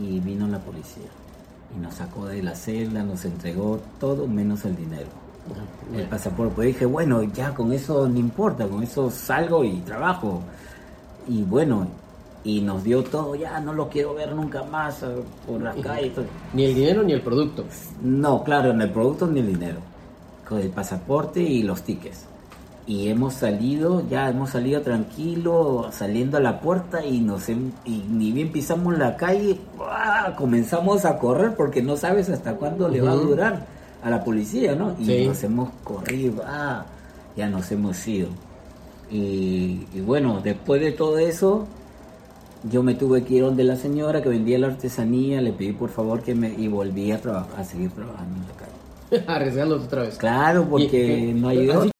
y 0.00 0.20
vino 0.20 0.46
la 0.46 0.60
policía. 0.60 1.25
Y 1.74 1.80
nos 1.80 1.94
sacó 1.94 2.26
de 2.26 2.42
la 2.42 2.54
celda, 2.54 3.02
nos 3.02 3.24
entregó 3.24 3.80
todo 3.98 4.26
menos 4.26 4.64
el 4.64 4.76
dinero. 4.76 5.08
El 5.94 6.06
pasaporte. 6.06 6.54
Pues 6.54 6.68
dije, 6.68 6.86
bueno, 6.86 7.22
ya 7.22 7.54
con 7.54 7.72
eso 7.72 8.08
no 8.08 8.18
importa, 8.18 8.66
con 8.66 8.82
eso 8.82 9.10
salgo 9.10 9.64
y 9.64 9.78
trabajo. 9.80 10.42
Y 11.28 11.42
bueno, 11.42 11.86
y 12.44 12.60
nos 12.60 12.84
dio 12.84 13.02
todo, 13.02 13.34
ya 13.34 13.58
no 13.60 13.72
lo 13.72 13.88
quiero 13.88 14.14
ver 14.14 14.34
nunca 14.34 14.62
más 14.64 15.02
eh, 15.02 15.06
por 15.46 15.62
calle. 15.80 16.10
todo. 16.10 16.24
Ni 16.54 16.64
el 16.64 16.74
dinero 16.74 17.02
ni 17.02 17.12
el 17.12 17.20
producto. 17.20 17.64
No, 18.02 18.42
claro, 18.44 18.70
en 18.70 18.80
el 18.80 18.90
producto 18.90 19.26
ni 19.26 19.40
el 19.40 19.48
dinero. 19.48 19.78
Con 20.48 20.60
el 20.60 20.70
pasaporte 20.70 21.40
y 21.40 21.62
los 21.62 21.82
tickets. 21.82 22.24
Y 22.88 23.08
hemos 23.08 23.34
salido, 23.34 24.04
ya 24.08 24.28
hemos 24.28 24.50
salido 24.50 24.80
tranquilo, 24.82 25.88
saliendo 25.90 26.36
a 26.36 26.40
la 26.40 26.60
puerta 26.60 27.04
y 27.04 27.18
nos 27.20 27.48
y 27.48 27.56
ni 28.08 28.30
bien 28.30 28.52
pisamos 28.52 28.96
la 28.96 29.16
calle, 29.16 29.58
¡buah! 29.76 30.36
comenzamos 30.36 31.04
a 31.04 31.18
correr 31.18 31.56
porque 31.56 31.82
no 31.82 31.96
sabes 31.96 32.28
hasta 32.30 32.54
cuándo 32.54 32.88
le 32.88 33.00
va 33.00 33.10
a 33.10 33.16
durar 33.16 33.66
a 34.04 34.10
la 34.10 34.22
policía, 34.22 34.76
¿no? 34.76 34.94
Y 35.00 35.04
Sí. 35.04 35.26
nos 35.26 35.42
hemos 35.42 35.70
corrido, 35.82 36.42
¡ah! 36.46 36.86
ya 37.36 37.48
nos 37.48 37.72
hemos 37.72 38.06
ido. 38.06 38.28
Y, 39.10 39.86
y 39.92 40.00
bueno, 40.04 40.40
después 40.42 40.80
de 40.80 40.92
todo 40.92 41.18
eso, 41.18 41.66
yo 42.70 42.84
me 42.84 42.94
tuve 42.94 43.24
que 43.24 43.34
ir 43.34 43.42
donde 43.42 43.64
la 43.64 43.74
señora 43.76 44.22
que 44.22 44.28
vendía 44.28 44.58
la 44.60 44.68
artesanía, 44.68 45.40
le 45.40 45.52
pedí 45.52 45.72
por 45.72 45.90
favor 45.90 46.22
que 46.22 46.36
me... 46.36 46.50
y 46.50 46.68
volví 46.68 47.10
a, 47.10 47.20
trabajar, 47.20 47.60
a 47.60 47.64
seguir 47.64 47.90
trabajando 47.90 48.36
en 48.36 48.46
la 48.46 48.54
calle. 49.18 49.24
Arriesgándote 49.32 49.84
otra 49.86 50.02
vez. 50.02 50.18
Claro, 50.18 50.64
porque 50.68 51.18
Y- 51.30 51.32
no 51.34 51.48
otra. 51.48 51.90